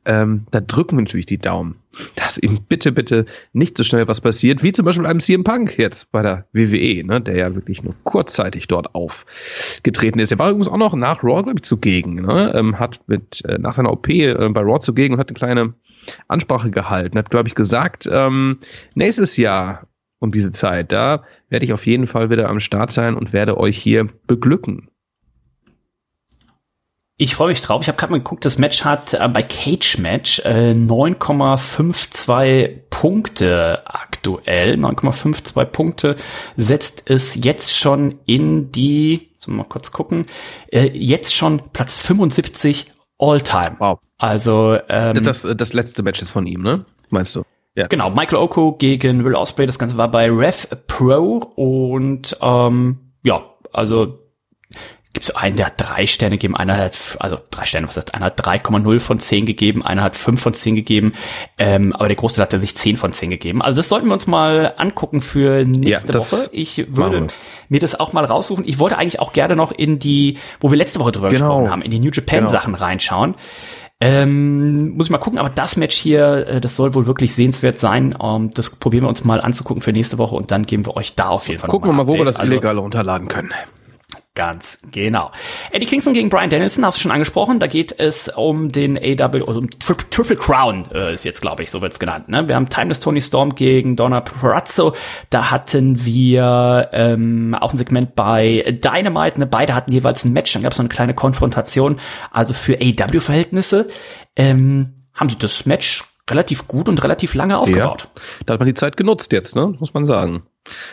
[0.04, 1.76] Ähm, da drücken wir natürlich die Daumen,
[2.16, 5.78] dass ihm bitte, bitte nicht so schnell was passiert, wie zum Beispiel einem CM Punk
[5.78, 10.32] jetzt bei der WWE, ne, der ja wirklich nur kurzzeitig dort aufgetreten ist.
[10.32, 13.58] Er war übrigens auch noch nach Raw, glaube ich, zugegen, ne, ähm, hat mit äh,
[13.58, 15.74] nach seiner OP äh, bei Raw zugegen und hat eine kleine
[16.28, 18.58] Ansprache gehalten, hat, glaube ich, gesagt, ähm,
[18.94, 19.86] nächstes Jahr
[20.18, 23.58] um diese Zeit, da werde ich auf jeden Fall wieder am Start sein und werde
[23.58, 24.88] euch hier beglücken.
[27.18, 27.82] Ich freue mich drauf.
[27.82, 33.82] Ich habe gerade mal geguckt, das Match hat äh, bei Cage Match äh, 9,52 Punkte
[33.84, 34.74] aktuell.
[34.74, 36.16] 9,52 Punkte
[36.56, 40.26] setzt es jetzt schon in die, so mal kurz gucken,
[40.72, 43.76] äh, jetzt schon Platz 75 All-Time.
[43.78, 44.00] Wow.
[44.18, 46.84] Also ähm, Das, das letzte Match ist von ihm, ne?
[47.10, 47.42] Meinst du?
[47.76, 47.86] Ja.
[47.86, 49.66] Genau, Michael Oko gegen Will Ospreay.
[49.66, 54.18] Das Ganze war bei Rev Pro und ähm, ja, also
[55.12, 58.26] gibt einen, der hat drei Sterne gegeben, einer hat, also drei Sterne, was heißt, einer
[58.26, 61.12] hat 3,0 von 10 gegeben, einer hat 5 von 10 gegeben,
[61.58, 63.60] ähm, aber der Großteil hat sich 10 von 10 gegeben.
[63.62, 66.48] Also das sollten wir uns mal angucken für nächste Ja, Woche.
[66.52, 67.26] Ich würde
[67.68, 68.64] mir das auch mal raussuchen.
[68.66, 71.48] Ich wollte eigentlich auch gerne noch in die, wo wir letzte Woche drüber Genau.
[71.48, 72.50] gesprochen haben, in die New Japan Genau.
[72.50, 73.34] Sachen reinschauen.
[74.00, 77.78] Ähm, muss ich mal gucken, aber das Match hier, äh, das soll wohl wirklich sehenswert
[77.78, 78.16] sein.
[78.20, 81.14] Ähm, das probieren wir uns mal anzugucken für nächste Woche und dann geben wir euch
[81.14, 82.40] da auf jeden Fall Gucken wir mal, wo wir das Update.
[82.40, 83.52] Also, illegal runterladen können.
[84.34, 85.30] Ganz genau.
[85.72, 87.60] Eddie Kingston gegen Brian Danielson hast du schon angesprochen.
[87.60, 91.62] Da geht es um den AW, also um Tri Triple Crown äh, ist jetzt, glaube
[91.62, 92.30] ich, so wird's genannt.
[92.30, 92.48] Ne?
[92.48, 94.94] Wir haben Timeless Tony Storm gegen Donna Perazzo.
[95.28, 99.38] Da hatten wir ähm, auch ein Segment bei Dynamite.
[99.38, 99.46] Ne?
[99.46, 100.54] Beide hatten jeweils ein Match.
[100.54, 102.00] Dann gab es so eine kleine Konfrontation.
[102.30, 103.88] Also für AW-Verhältnisse
[104.34, 108.08] ähm, haben sie das Match relativ gut und relativ lange aufgebaut.
[108.14, 109.74] Ja, da hat man die Zeit genutzt jetzt, ne?
[109.78, 110.42] muss man sagen.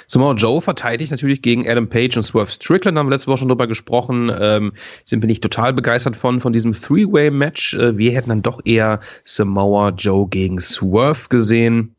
[0.07, 3.49] Samoa Joe verteidigt natürlich gegen Adam Page und Swerve Strickland, haben wir letzte Woche schon
[3.49, 4.31] drüber gesprochen.
[4.39, 4.73] Ähm,
[5.05, 7.75] sind wir nicht total begeistert von, von diesem Three-Way-Match.
[7.75, 11.95] Äh, wir hätten dann doch eher Samoa Joe gegen Swerve gesehen.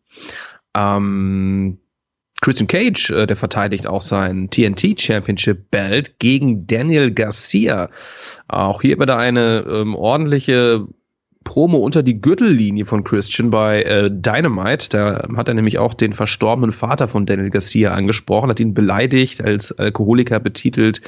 [0.74, 1.78] Ähm,
[2.40, 7.90] Christian Cage, äh, der verteidigt auch sein TNT Championship Belt gegen Daniel Garcia.
[8.48, 10.86] Auch hier wieder eine ähm, ordentliche
[11.44, 14.88] Promo unter die Gürtellinie von Christian bei äh, Dynamite.
[14.90, 19.42] Da hat er nämlich auch den verstorbenen Vater von Daniel Garcia angesprochen, hat ihn beleidigt,
[19.42, 21.00] als Alkoholiker betitelt.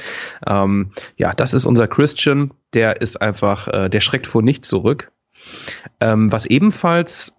[0.45, 2.51] Ähm, ja, das ist unser Christian.
[2.73, 5.11] Der ist einfach, äh, der schreckt vor nichts zurück.
[5.99, 7.37] Ähm, was ebenfalls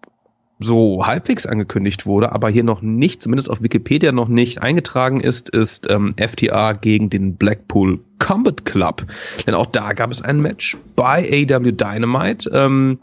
[0.59, 5.49] so halbwegs angekündigt wurde, aber hier noch nicht, zumindest auf Wikipedia noch nicht eingetragen ist,
[5.49, 9.05] ist ähm, FTA gegen den Blackpool Combat Club.
[9.47, 12.51] Denn auch da gab es ein Match bei AW Dynamite.
[12.53, 12.99] Ähm,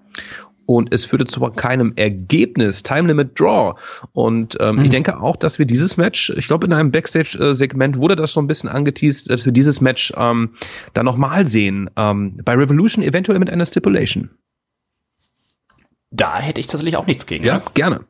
[0.65, 3.73] und es führte zu keinem Ergebnis, Time Limit Draw.
[4.13, 8.15] Und ähm, ich denke auch, dass wir dieses Match, ich glaube in einem Backstage-Segment wurde
[8.15, 10.51] das so ein bisschen angeteased, dass wir dieses Match ähm,
[10.93, 11.89] dann nochmal sehen.
[11.97, 14.29] Ähm, bei Revolution eventuell mit einer Stipulation.
[16.11, 17.45] Da hätte ich tatsächlich auch nichts gegen.
[17.45, 17.63] Ja, Ne?
[17.73, 18.05] gerne.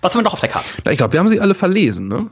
[0.00, 0.68] Was haben wir noch auf der Karte?
[0.84, 2.30] Ja, ich glaube, wir haben sie alle verlesen, ne?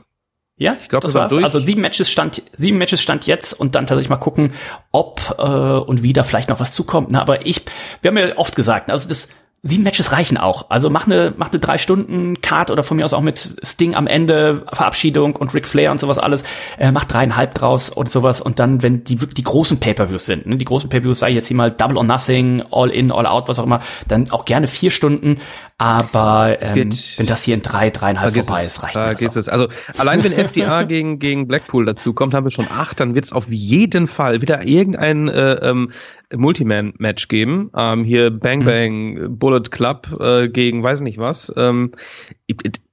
[0.59, 1.29] Ja, Ich glaub, das war's.
[1.31, 1.43] durch.
[1.43, 4.53] Also sieben Matches stand, sieben Matches stand jetzt und dann tatsächlich mal gucken,
[4.91, 7.11] ob äh, und wie da vielleicht noch was zukommt.
[7.11, 7.61] Na, aber ich,
[8.01, 9.29] wir haben ja oft gesagt, also das
[9.67, 10.69] sieben Matches reichen auch.
[10.69, 13.95] Also mach eine, mach eine drei Stunden Card oder von mir aus auch mit Sting
[13.95, 16.43] am Ende Verabschiedung und Ric Flair und sowas alles.
[16.77, 20.45] Äh, mach dreieinhalb draus und sowas und dann, wenn die wirklich die großen Pay-per-Views sind,
[20.45, 23.25] ne, die großen Pay-per-Views sage ich jetzt hier mal Double or Nothing, All In, All
[23.25, 25.39] Out, was auch immer, dann auch gerne vier Stunden.
[25.79, 28.77] Aber ähm, geht- wenn das hier in drei, dreieinhalb vorbei es.
[28.77, 29.35] ist, reicht Vergiss auch.
[29.35, 29.47] es.
[29.49, 29.67] Also
[29.99, 33.33] allein wenn FDA gegen, gegen Blackpool dazu kommt, haben wir schon acht, dann wird es
[33.33, 35.91] auf jeden Fall wieder irgendein äh, ähm,
[36.35, 37.69] Multiman-Match geben.
[37.77, 41.53] Ähm, hier Bang Bang, Bullet Club äh, gegen weiß nicht was.
[41.55, 41.91] Ähm,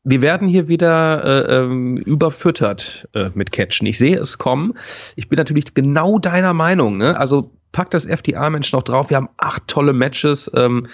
[0.05, 3.87] wir werden hier wieder äh, ähm, überfüttert äh, mit Catchen.
[3.87, 4.75] Ich sehe es kommen.
[5.17, 6.99] Ich bin natürlich genau deiner Meinung.
[6.99, 7.19] Ne?
[7.19, 9.11] Also pack das FDA-Match noch drauf.
[9.11, 10.51] Wir haben acht tolle Matches.
[10.55, 10.87] Ähm,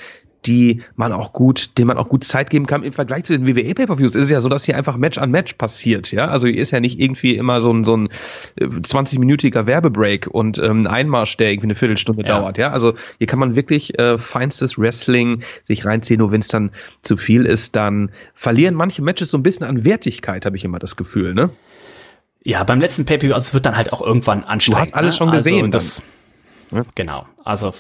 [0.47, 2.83] die man auch gut, denen man auch gut Zeit geben kann.
[2.83, 5.31] Im Vergleich zu den WWE Pay-Per-Views ist es ja so, dass hier einfach Match an
[5.31, 6.27] Match passiert, ja.
[6.27, 8.09] Also hier ist ja nicht irgendwie immer so ein, so ein
[8.57, 12.39] äh, 20-minütiger Werbebreak und ähm, ein Einmarsch, der irgendwie eine Viertelstunde Ja.
[12.39, 12.71] dauert, ja.
[12.71, 16.71] Also hier kann man wirklich äh, feinstes Wrestling sich reinziehen, nur wenn es dann
[17.03, 20.79] zu viel ist, dann verlieren manche Matches so ein bisschen an Wertigkeit, habe ich immer
[20.79, 21.51] das Gefühl, ne?
[22.43, 24.81] Ja, beim letzten Pay-Per-View, also es wird dann halt auch irgendwann anstrengend.
[24.81, 25.19] hast alles ne?
[25.19, 26.01] schon gesehen Also,
[26.71, 27.25] das, Genau.
[27.45, 27.75] Also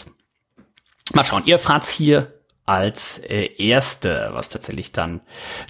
[1.15, 1.43] mal schauen.
[1.47, 2.40] Ihr fahrt's hier
[2.71, 5.21] als äh, erste, was tatsächlich dann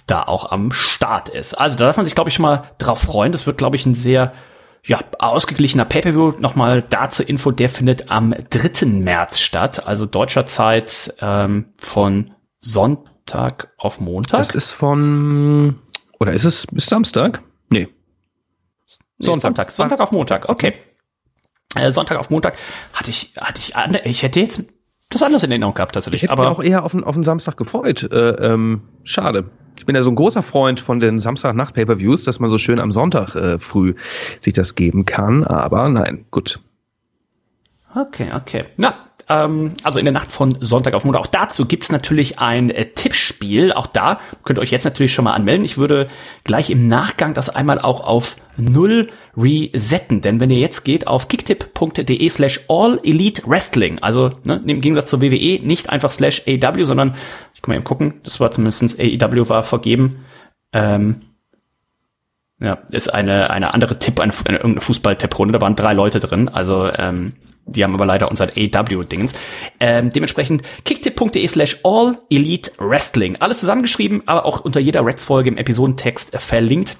[0.05, 1.55] da auch am Start ist.
[1.55, 3.31] Also da darf man sich, glaube ich, schon mal drauf freuen.
[3.31, 4.33] Das wird, glaube ich, ein sehr
[4.85, 6.33] ja, ausgeglichener Pay-Per-View.
[6.39, 8.85] Nochmal dazu Info, der findet am 3.
[8.85, 14.37] März statt, also deutscher Zeit ähm, von Sonntag auf Montag.
[14.37, 15.81] Das ist von
[16.19, 17.41] oder ist es bis Samstag?
[17.69, 17.87] Nee.
[19.17, 19.41] Nee, Sonntag.
[19.41, 19.71] Sonntag.
[19.71, 20.75] Sonntag auf Montag, okay.
[21.73, 22.57] Äh, Sonntag auf Montag
[22.93, 23.73] hatte ich, hatte ich,
[24.05, 24.65] ich hätte jetzt
[25.11, 26.23] das anders in Erinnerung gehabt tatsächlich.
[26.23, 28.03] Ich hätte aber mich auch eher auf den, auf den Samstag gefreut.
[28.11, 29.45] Äh, ähm, schade.
[29.77, 32.91] Ich bin ja so ein großer Freund von den Samstagnacht-Pay-Per-Views, dass man so schön am
[32.91, 33.95] Sonntag äh, früh
[34.39, 35.43] sich das geben kann.
[35.43, 36.59] Aber nein, gut.
[37.95, 38.65] Okay, okay.
[38.77, 38.95] Na,
[39.31, 41.21] ähm, also in der Nacht von Sonntag auf Montag.
[41.21, 43.71] Auch dazu gibt's natürlich ein äh, Tippspiel.
[43.71, 45.63] Auch da könnt ihr euch jetzt natürlich schon mal anmelden.
[45.63, 46.09] Ich würde
[46.43, 49.07] gleich im Nachgang das einmal auch auf null
[49.37, 50.19] resetten.
[50.19, 55.09] Denn wenn ihr jetzt geht auf kicktipp.de slash all elite wrestling, also ne, im Gegensatz
[55.09, 57.15] zur WWE nicht einfach slash AW, sondern
[57.55, 60.25] ich kann mal eben gucken, das war zumindest AEW war vergeben.
[60.73, 61.21] Ähm,
[62.59, 65.53] ja, ist eine, eine andere Tipp, eine, eine irgendeine Fußball-Tipprunde.
[65.53, 66.47] Da waren drei Leute drin.
[66.47, 67.33] Also, ähm,
[67.65, 69.33] die haben aber leider unser AW-Dingens.
[69.79, 73.37] Ähm, dementsprechend kicktipp.de slash all elite wrestling.
[73.39, 76.97] Alles zusammengeschrieben, aber auch unter jeder Reds-Folge im Episodentext verlinkt.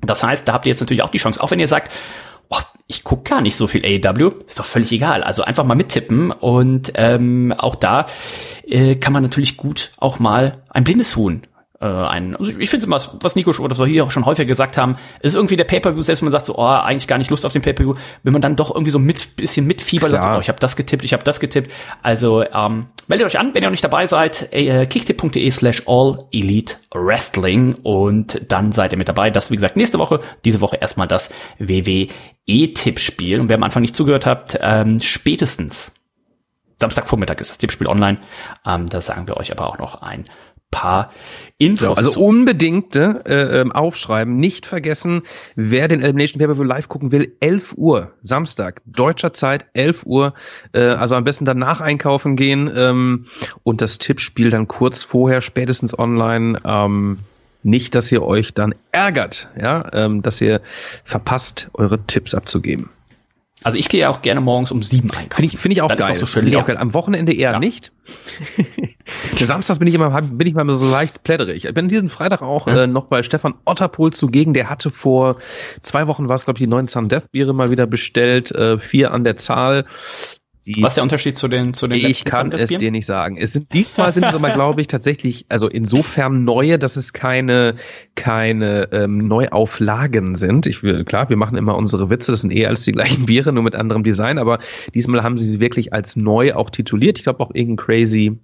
[0.00, 1.92] Das heißt, da habt ihr jetzt natürlich auch die Chance, auch wenn ihr sagt,
[2.50, 5.22] oh, ich gucke gar nicht so viel AEW, ist doch völlig egal.
[5.22, 8.06] Also einfach mal mittippen und ähm, auch da
[8.66, 11.42] äh, kann man natürlich gut auch mal ein blindes Huhn
[11.84, 12.34] äh, ein.
[12.36, 14.96] Also ich finde immer, was Nico oder was wir hier auch schon häufiger gesagt haben,
[15.20, 17.52] ist irgendwie der Pay-per-View, selbst wenn man sagt so, oh, eigentlich gar nicht Lust auf
[17.52, 20.48] den Pay-per-View, wenn man dann doch irgendwie so mit bisschen mitfiebert, sagt, so, oh, ich
[20.48, 21.70] habe das getippt, ich habe das getippt.
[22.02, 26.18] Also ähm, meldet euch an, wenn ihr noch nicht dabei seid, äh, kicktip.de slash all
[26.32, 29.30] elite wrestling und dann seid ihr mit dabei.
[29.30, 33.94] Das wie gesagt nächste Woche, diese Woche erstmal das WWE-Tippspiel und wer am Anfang nicht
[33.94, 35.92] zugehört habt, ähm, spätestens
[36.80, 38.18] Samstagvormittag ist das Tippspiel online.
[38.66, 40.26] Ähm, da sagen wir euch aber auch noch ein
[40.74, 41.12] paar
[41.56, 41.86] Infos.
[41.86, 45.22] So, also unbedingt äh, äh, aufschreiben, nicht vergessen,
[45.54, 50.34] wer den Elimination Pay-Per-View live gucken will, 11 Uhr, Samstag, deutscher Zeit, 11 Uhr,
[50.72, 53.26] äh, also am besten danach einkaufen gehen ähm,
[53.62, 57.18] und das Tippspiel dann kurz vorher, spätestens online, ähm,
[57.62, 60.60] nicht, dass ihr euch dann ärgert, ja, ähm, dass ihr
[61.04, 62.90] verpasst, eure Tipps abzugeben.
[63.62, 65.36] Also ich gehe ja auch gerne morgens um sieben einkaufen.
[65.36, 65.98] Finde ich, finde ich auch geil.
[65.98, 66.76] Ist auch so schön Finde ich auch geil.
[66.76, 67.58] Am Wochenende eher Ja.
[67.58, 67.92] nicht.
[69.36, 71.64] Samstags bin ich immer, bin ich mal so leicht plätterig.
[71.64, 72.84] Ich bin diesen Freitag auch Ja.
[72.84, 74.54] äh, noch bei Stefan Otterpohl zugegen.
[74.54, 75.36] Der hatte vor
[75.82, 78.50] zwei Wochen war es, glaube ich, die neuen Sun Death Biere mal wieder bestellt.
[78.52, 79.84] Äh, vier an der Zahl.
[80.66, 83.36] Die Was ist der Unterschied zu den zu den ich kann es dir nicht sagen.
[83.36, 87.76] Es sind diesmal sind es aber glaube ich tatsächlich also insofern neue, dass es keine
[88.14, 90.64] keine ähm, Neuauflagen sind.
[90.66, 93.52] Ich will klar, wir machen immer unsere Witze, das sind eh alles die gleichen Biere,
[93.52, 94.58] nur mit anderem Design, aber
[94.94, 97.18] diesmal haben sie sie wirklich als neu auch tituliert.
[97.18, 98.38] Ich glaube auch irgendein crazy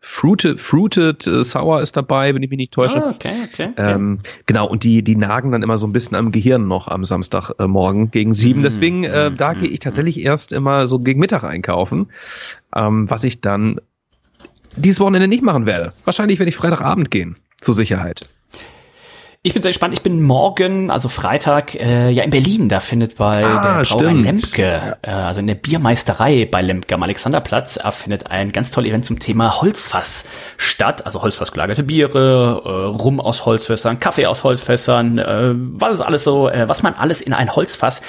[0.00, 3.04] fruited fruited äh, sour ist dabei, wenn ich mich nicht täusche.
[3.04, 3.70] Ah, okay, okay.
[3.76, 7.04] Ähm, genau, und die, die nagen dann immer so ein bisschen am Gehirn noch am
[7.04, 8.60] Samstagmorgen äh, morgen gegen sieben.
[8.60, 12.08] Mm, Deswegen, äh, mm, da mm, gehe ich tatsächlich erst immer so gegen Mittag einkaufen,
[12.74, 13.80] ähm, was ich dann
[14.76, 15.92] dieses Wochenende nicht machen werde.
[16.04, 18.28] Wahrscheinlich werde ich Freitagabend gehen, zur Sicherheit.
[19.46, 19.94] Ich bin sehr gespannt.
[19.94, 22.68] Ich bin morgen, also Freitag, äh, ja in Berlin.
[22.68, 24.12] Da findet bei Ah, der Brauerei.
[24.12, 28.90] Lemke, äh, also in der Biermeisterei bei Lemke am Alexanderplatz, äh, findet ein ganz tolles
[28.90, 30.24] Event zum Thema Holzfass
[30.56, 31.06] statt.
[31.06, 36.24] Also Holzfass gelagerte Biere, äh, Rum aus Holzfässern, Kaffee aus Holzfässern, äh, was ist alles
[36.24, 38.02] so, äh, was man alles in ein Holzfass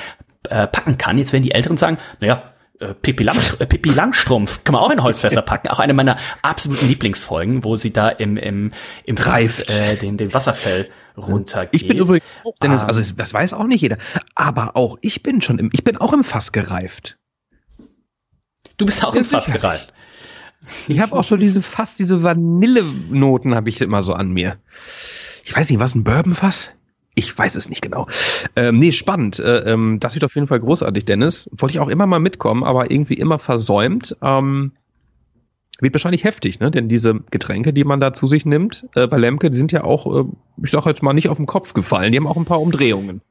[0.49, 1.19] äh, packen kann.
[1.19, 2.41] Jetzt werden die Älteren sagen, naja,
[2.79, 5.67] äh, Pippi, Lang, äh, Pippi Langstrumpf kann man auch in Holzfässer packen.
[5.69, 8.71] Auch eine meiner absoluten Lieblingsfolgen, wo sie da im, im,
[9.05, 9.69] im Reift.
[9.71, 11.81] äh, den, den Wasserfell runtergeht.
[11.81, 12.87] Ich bin übrigens auch, Dennis, Ähm.
[12.87, 13.97] also das weiß auch nicht jeder,
[14.35, 17.17] aber auch ich bin schon im, ich bin auch im Fass gereift.
[18.77, 19.57] Du bist auch im Fass sicher.
[19.57, 19.93] gereift.
[20.87, 24.57] Ich habe auch schon diese Fass, diese Vanillenoten habe ich immer so an mir.
[25.45, 26.71] Ich weiß nicht, was ein Bourbonfass?
[27.17, 28.05] Ich weiß es nicht genau.
[28.55, 29.39] Ähm, nee, spannend.
[29.39, 31.49] Äh, ähm, das wird auf jeden Fall großartig, Dennis.
[31.57, 34.15] Wollte ich auch immer mal mitkommen, aber irgendwie immer versäumt.
[34.21, 34.73] Ähm,
[35.79, 36.69] wird wahrscheinlich heftig, ne?
[36.69, 39.83] Denn diese Getränke, die man da zu sich nimmt, äh, bei Lemke, die sind ja
[39.83, 40.25] auch, äh,
[40.61, 42.11] ich sag jetzt mal, nicht auf den Kopf gefallen.
[42.11, 43.21] Die haben auch ein paar Umdrehungen.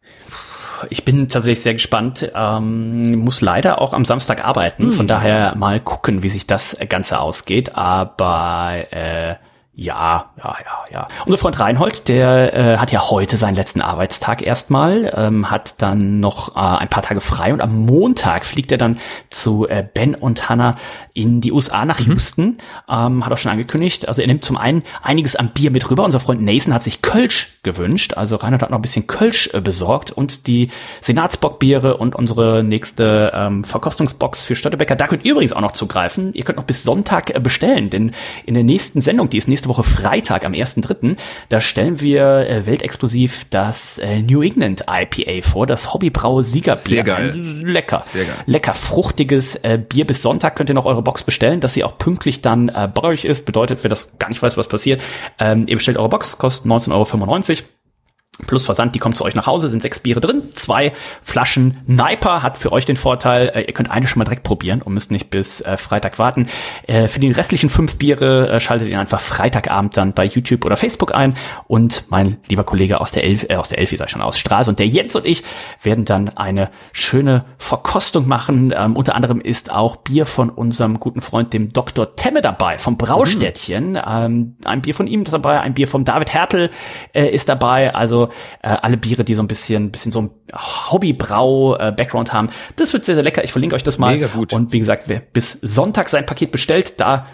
[0.91, 2.32] Ich bin tatsächlich sehr gespannt.
[2.34, 4.91] Ähm, muss leider auch am Samstag arbeiten.
[4.91, 7.76] Von daher mal gucken, wie sich das Ganze ausgeht.
[7.76, 9.37] Aber äh,
[9.79, 11.09] ja, ja, ja, ja.
[11.27, 16.18] Unser Freund Reinhold, der äh, hat ja heute seinen letzten Arbeitstag erstmal, ähm, hat dann
[16.18, 18.99] noch äh, ein paar Tage frei und am Montag fliegt er dann
[19.29, 20.77] zu äh, Ben und Hannah
[21.12, 22.57] in die USA nach Houston.
[22.89, 24.09] Ähm, hat auch schon angekündigt.
[24.09, 26.05] Also er nimmt zum einen einiges an Bier mit rüber.
[26.05, 28.14] Unser Freund Nathan hat sich Kölsch gewünscht.
[28.14, 30.70] Also Reinhold hat noch ein bisschen Kölsch äh, besorgt und die
[31.03, 34.97] Senatsbockbiere und unsere nächste ähm, Verkostungsbox für Störtebecker.
[34.97, 36.33] Da könnt ihr übrigens auch noch zugreifen.
[36.33, 38.12] Ihr könnt noch bis Sonntag äh, bestellen, denn
[38.47, 41.17] in der nächsten Sendung, die ist nächste Woche Freitag am 1.3.,
[41.49, 46.83] da stellen wir äh, weltexklusiv das äh, New England IPA vor, das Hobbybrau Siegerbier.
[46.83, 47.31] Sehr geil.
[47.35, 48.03] Lecker.
[48.05, 48.37] Sehr geil.
[48.47, 50.07] Lecker fruchtiges äh, Bier.
[50.07, 53.03] Bis Sonntag könnt ihr noch eure Box bestellen, dass sie auch pünktlich dann äh, bei
[53.03, 53.45] euch ist.
[53.45, 55.03] Bedeutet, wer das gar nicht weiß, was passiert,
[55.39, 57.76] ähm, ihr bestellt eure Box, kostet 19,95 Euro.
[58.47, 62.43] Plus Versand, die kommt zu euch nach Hause, sind sechs Biere drin, zwei Flaschen Niper
[62.43, 65.11] hat für euch den Vorteil, äh, ihr könnt eine schon mal direkt probieren und müsst
[65.11, 66.47] nicht bis äh, Freitag warten.
[66.87, 70.76] Äh, für die restlichen fünf Biere äh, schaltet ihr einfach Freitagabend dann bei YouTube oder
[70.76, 71.34] Facebook ein
[71.66, 74.39] und mein lieber Kollege aus der Elf, äh, aus der Elfi, sag ich schon, aus
[74.39, 75.43] Straße und der Jens und ich
[75.82, 78.74] werden dann eine schöne Verkostung machen.
[78.76, 82.16] Ähm, unter anderem ist auch Bier von unserem guten Freund, dem Dr.
[82.16, 83.99] Temme dabei, vom Braustädtchen.
[84.07, 86.70] Ähm, ein Bier von ihm ist dabei, ein Bier vom David Hertel
[87.14, 88.26] äh, ist dabei, also
[88.62, 92.51] äh, alle Biere, die so ein bisschen, bisschen so ein Hobbybrau-Background haben.
[92.77, 93.45] Das wird sehr, sehr lecker.
[93.45, 94.14] Ich verlinke euch das mal.
[94.14, 94.53] Mega gut.
[94.53, 97.27] Und wie gesagt, wer bis Sonntag sein Paket bestellt, da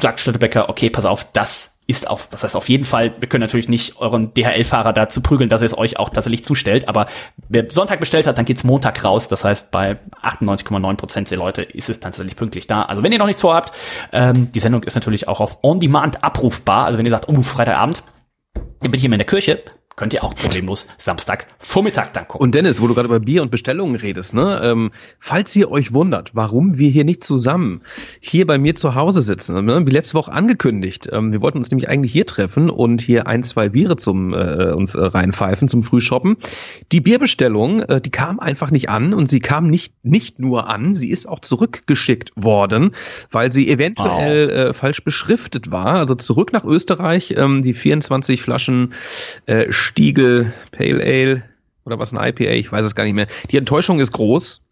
[0.00, 3.40] sagt Störtebecker, okay, pass auf, das ist auf, was heißt auf jeden Fall, wir können
[3.42, 7.06] natürlich nicht euren DHL-Fahrer dazu prügeln, dass er es euch auch tatsächlich zustellt, aber
[7.48, 11.62] wer Sonntag bestellt hat, dann geht's Montag raus, das heißt, bei 98,9 Prozent der Leute
[11.62, 12.82] ist es tatsächlich pünktlich da.
[12.82, 13.72] Also wenn ihr noch nichts vorhabt,
[14.12, 18.02] ähm, die Sendung ist natürlich auch auf On-Demand abrufbar, also wenn ihr sagt, oh, Freitagabend,
[18.54, 19.62] dann bin ich immer in der Kirche,
[20.02, 22.42] könnt ihr auch problemlos Samstag Vormittag dann gucken.
[22.42, 24.60] Und Dennis, wo du gerade über Bier und Bestellungen redest, ne?
[24.60, 24.90] Ähm,
[25.20, 27.82] falls ihr euch wundert, warum wir hier nicht zusammen
[28.18, 29.86] hier bei mir zu Hause sitzen, ne?
[29.86, 33.44] wie letzte Woche angekündigt, ähm, wir wollten uns nämlich eigentlich hier treffen und hier ein,
[33.44, 36.36] zwei Biere zum äh, uns äh, reinpfeifen zum Frühshoppen.
[36.90, 40.96] Die Bierbestellung, äh, die kam einfach nicht an und sie kam nicht nicht nur an,
[40.96, 42.96] sie ist auch zurückgeschickt worden,
[43.30, 44.70] weil sie eventuell wow.
[44.70, 45.94] äh, falsch beschriftet war.
[45.94, 48.94] Also zurück nach Österreich, ähm, die 24 Flaschen
[49.46, 51.42] äh, Stiegel Pale Ale
[51.84, 53.26] oder was ein IPA, ich weiß es gar nicht mehr.
[53.50, 54.64] Die Enttäuschung ist groß.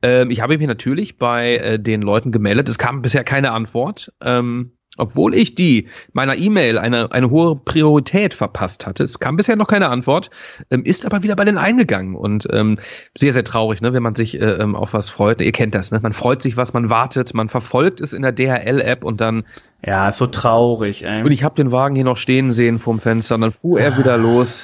[0.00, 2.68] Ähm, ich habe mich natürlich bei äh, den Leuten gemeldet.
[2.68, 4.12] Es kam bisher keine Antwort.
[4.22, 9.04] Ähm, obwohl ich die meiner E-Mail eine, eine hohe Priorität verpasst hatte.
[9.04, 10.30] Es kam bisher noch keine Antwort,
[10.70, 12.78] ähm, ist aber wieder bei den eingegangen und ähm,
[13.16, 15.40] sehr, sehr traurig, ne, wenn man sich äh, ähm, auf was freut.
[15.40, 16.00] Ihr kennt das, ne?
[16.02, 19.44] Man freut sich, was man wartet, man verfolgt es in der DHL-App und dann.
[19.84, 21.22] Ja, so traurig, ey.
[21.22, 23.98] Und ich habe den Wagen hier noch stehen sehen vorm Fenster und dann fuhr er
[23.98, 24.62] wieder los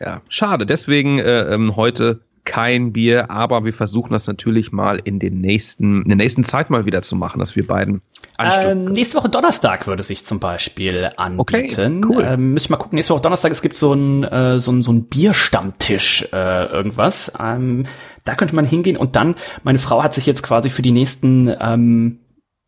[0.00, 0.64] ja, schade.
[0.64, 2.20] Deswegen äh, ähm, heute
[2.50, 6.68] kein Bier, aber wir versuchen das natürlich mal in den nächsten, in der nächsten Zeit
[6.68, 8.02] mal wieder zu machen, dass wir beiden
[8.38, 8.88] anstoßen.
[8.88, 11.38] Ähm, nächste Woche Donnerstag würde sich zum Beispiel anbieten.
[11.38, 12.24] Okay, cool.
[12.26, 12.96] Ähm, müssen wir mal gucken.
[12.96, 17.32] Nächste Woche Donnerstag, es gibt so ein, äh, so ein, so ein Bierstammtisch, äh, irgendwas.
[17.38, 17.84] Ähm,
[18.24, 21.54] da könnte man hingehen und dann, meine Frau hat sich jetzt quasi für die nächsten
[21.60, 22.18] ähm,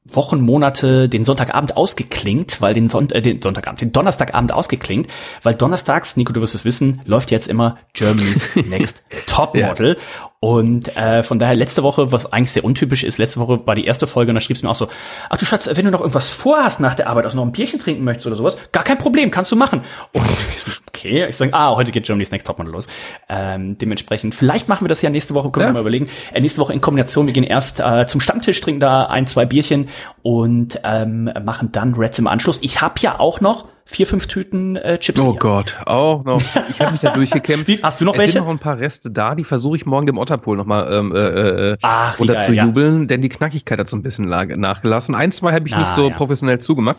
[0.05, 5.09] Wochen, Monate den Sonntagabend ausgeklingt, weil den, Son äh, den Sonntagabend, den Donnerstagabend ausgeklingt,
[5.43, 9.97] weil donnerstags, Nico, du wirst es wissen, läuft jetzt immer Germany's Next Topmodel.
[9.97, 10.32] ja.
[10.45, 13.85] Und äh, von daher letzte Woche, was eigentlich sehr untypisch ist, letzte Woche war die
[13.85, 14.89] erste Folge und da schriebst du mir auch so,
[15.31, 17.79] ach du Schatz, wenn du noch irgendwas vorhast nach der Arbeit, also noch ein Bierchen
[17.79, 19.83] trinken möchtest oder sowas, gar kein Problem, kannst du machen.
[20.13, 20.25] Und
[20.89, 22.89] okay, ich sage, ah, heute geht Germany's Next Topmodel los.
[23.29, 25.69] Ähm, dementsprechend, vielleicht machen wir das ja nächste Woche, können ja.
[25.69, 26.09] wir mal überlegen.
[26.33, 29.47] Äh, nächste Woche in Kombination, wir gehen erst äh, zum Stammtisch, trinken da ein, zwei
[29.47, 29.91] Bierchen
[30.23, 32.59] und ähm, machen dann Reds im Anschluss.
[32.63, 35.21] Ich habe ja auch noch vier, fünf Tüten äh, Chips.
[35.21, 35.39] Oh hier.
[35.39, 36.43] Gott, auch noch.
[36.71, 37.69] Ich habe mich da durchgekämpft.
[37.69, 38.33] Wie, hast du noch es welche?
[38.35, 41.73] sind noch ein paar Reste da, die versuche ich morgen dem Otterpool nochmal ähm, äh,
[41.73, 43.07] äh, Ach, runter zu jubeln, ja.
[43.07, 45.15] denn die Knackigkeit hat so ein bisschen nachgelassen.
[45.15, 46.17] Ein, zwei habe ich ah, nicht so ja.
[46.17, 46.97] professionell zugemacht.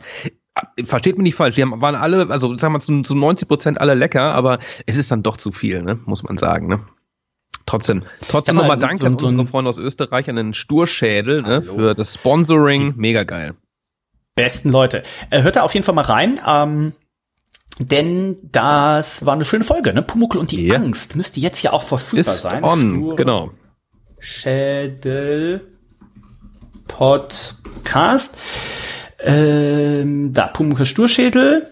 [0.83, 3.81] Versteht mich nicht falsch, die haben, waren alle, also sagen wir zu, zu 90 Prozent
[3.81, 5.99] alle lecker, aber es ist dann doch zu viel, ne?
[6.05, 6.67] muss man sagen.
[6.67, 6.81] Ne?
[7.65, 11.63] Trotzdem, trotzdem nochmal Dank so, an unsere so Freunde aus Österreich, an den Sturschädel ne,
[11.63, 12.93] für das Sponsoring.
[12.97, 13.55] Mega geil
[14.35, 15.03] besten Leute.
[15.29, 16.39] Äh, hört da auf jeden Fall mal rein.
[16.45, 16.93] Ähm,
[17.79, 20.03] denn das war eine schöne Folge, ne?
[20.03, 20.75] Pumuckl und die yeah.
[20.77, 22.63] Angst müsste jetzt ja auch verfügbar Ist sein.
[22.63, 23.51] On, Stur genau.
[24.19, 25.67] Schädel
[26.87, 28.37] Podcast.
[29.19, 31.67] Ähm, da, Pumuckl Sturschädel.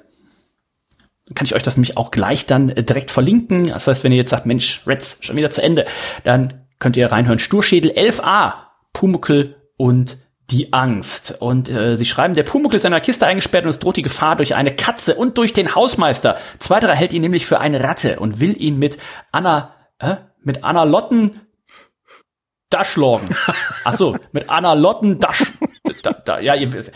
[1.35, 3.65] Kann ich euch das nämlich auch gleich dann äh, direkt verlinken.
[3.65, 5.85] Das heißt, wenn ihr jetzt sagt, Mensch, Reds, schon wieder zu Ende,
[6.23, 7.39] dann könnt ihr reinhören.
[7.39, 8.53] Sturschädel 11a,
[8.91, 10.17] Pumuckl und
[10.51, 11.35] die Angst.
[11.39, 14.01] Und äh, sie schreiben, der Pumuckl ist in einer Kiste eingesperrt und es droht die
[14.01, 16.37] Gefahr durch eine Katze und durch den Hausmeister.
[16.59, 18.97] Zweiterer hält ihn nämlich für eine Ratte und will ihn mit
[19.31, 21.39] Anna, äh, mit Anna Lotten
[22.69, 23.35] Daschlorgen.
[23.83, 25.53] Ach so, mit Anna Lotten Dasch,
[26.01, 26.91] da, da, ja, ihr wisst.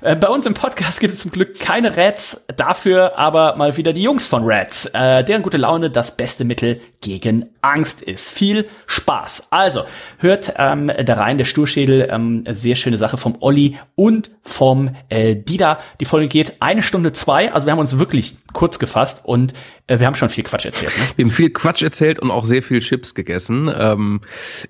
[0.00, 3.92] Äh, bei uns im Podcast gibt es zum Glück keine Rats, dafür aber mal wieder
[3.92, 8.30] die Jungs von Rats, äh, deren gute Laune das beste Mittel gegen Angst ist.
[8.30, 9.48] Viel Spaß.
[9.50, 9.84] Also,
[10.18, 15.36] hört ähm, da rein, der Sturschädel, ähm, sehr schöne Sache vom Olli und vom äh,
[15.36, 15.78] Dida.
[16.00, 19.52] Die Folge geht eine Stunde zwei, also wir haben uns wirklich kurz gefasst und
[19.88, 20.96] wir haben schon viel Quatsch erzählt.
[20.96, 21.04] Ne?
[21.16, 23.70] Wir haben viel Quatsch erzählt und auch sehr viel Chips gegessen.
[23.74, 24.20] Ähm,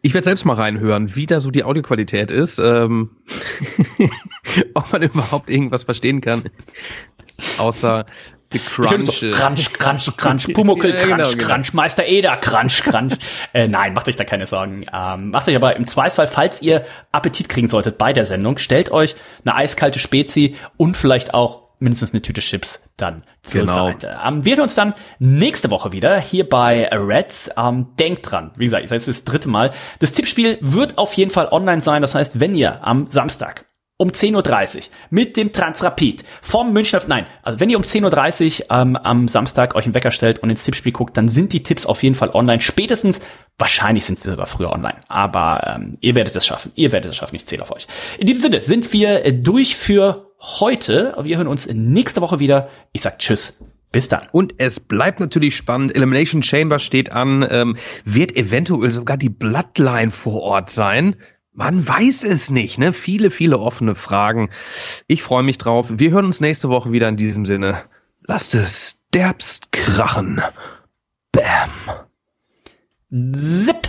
[0.02, 2.58] ich werde selbst mal reinhören, wie da so die Audioqualität ist.
[2.58, 3.10] Ähm,
[4.74, 6.44] ob man überhaupt irgendwas verstehen kann.
[7.58, 8.06] Außer
[8.50, 9.20] Crunch.
[9.20, 11.46] So, crunch, crunch, crunch, Pumuckel, crunch, ja, genau, genau.
[11.46, 13.14] crunch, Meister Eder, crunch, crunch.
[13.52, 14.86] äh, nein, macht euch da keine Sorgen.
[14.90, 18.90] Ähm, macht euch aber im Zweifelsfall, falls ihr Appetit kriegen solltet bei der Sendung, stellt
[18.90, 23.86] euch eine eiskalte Spezi und vielleicht auch mindestens eine Tüte Chips dann zur genau.
[23.86, 24.18] Seite.
[24.24, 27.50] Ähm, wir hören uns dann nächste Woche wieder hier bei Reds.
[27.56, 29.70] Ähm, denkt dran, wie gesagt, ich sage es das dritte Mal.
[29.98, 32.02] Das Tippspiel wird auf jeden Fall online sein.
[32.02, 33.64] Das heißt, wenn ihr am Samstag
[33.98, 38.66] um 10.30 Uhr mit dem Transrapid vom Münchner, nein, also wenn ihr um 10.30 Uhr
[38.70, 41.84] ähm, am Samstag euch einen Wecker stellt und ins Tippspiel guckt, dann sind die Tipps
[41.84, 42.60] auf jeden Fall online.
[42.60, 43.18] Spätestens,
[43.58, 47.16] wahrscheinlich sind sie sogar früher online, aber ähm, ihr werdet es schaffen, ihr werdet es
[47.16, 47.88] schaffen, ich zähle auf euch.
[48.18, 51.14] In diesem Sinne sind wir äh, durch für heute.
[51.22, 52.70] Wir hören uns nächste Woche wieder.
[52.92, 53.62] Ich sag Tschüss.
[53.90, 54.26] Bis dann.
[54.32, 55.96] Und es bleibt natürlich spannend.
[55.96, 57.46] Elimination Chamber steht an.
[57.48, 61.16] Ähm, wird eventuell sogar die Bloodline vor Ort sein?
[61.52, 62.92] Man weiß es nicht, ne?
[62.92, 64.50] Viele, viele offene Fragen.
[65.06, 65.98] Ich freue mich drauf.
[65.98, 67.82] Wir hören uns nächste Woche wieder in diesem Sinne.
[68.26, 70.42] Lasst es derbst krachen.
[71.32, 71.70] Bam.
[73.64, 73.88] Zip.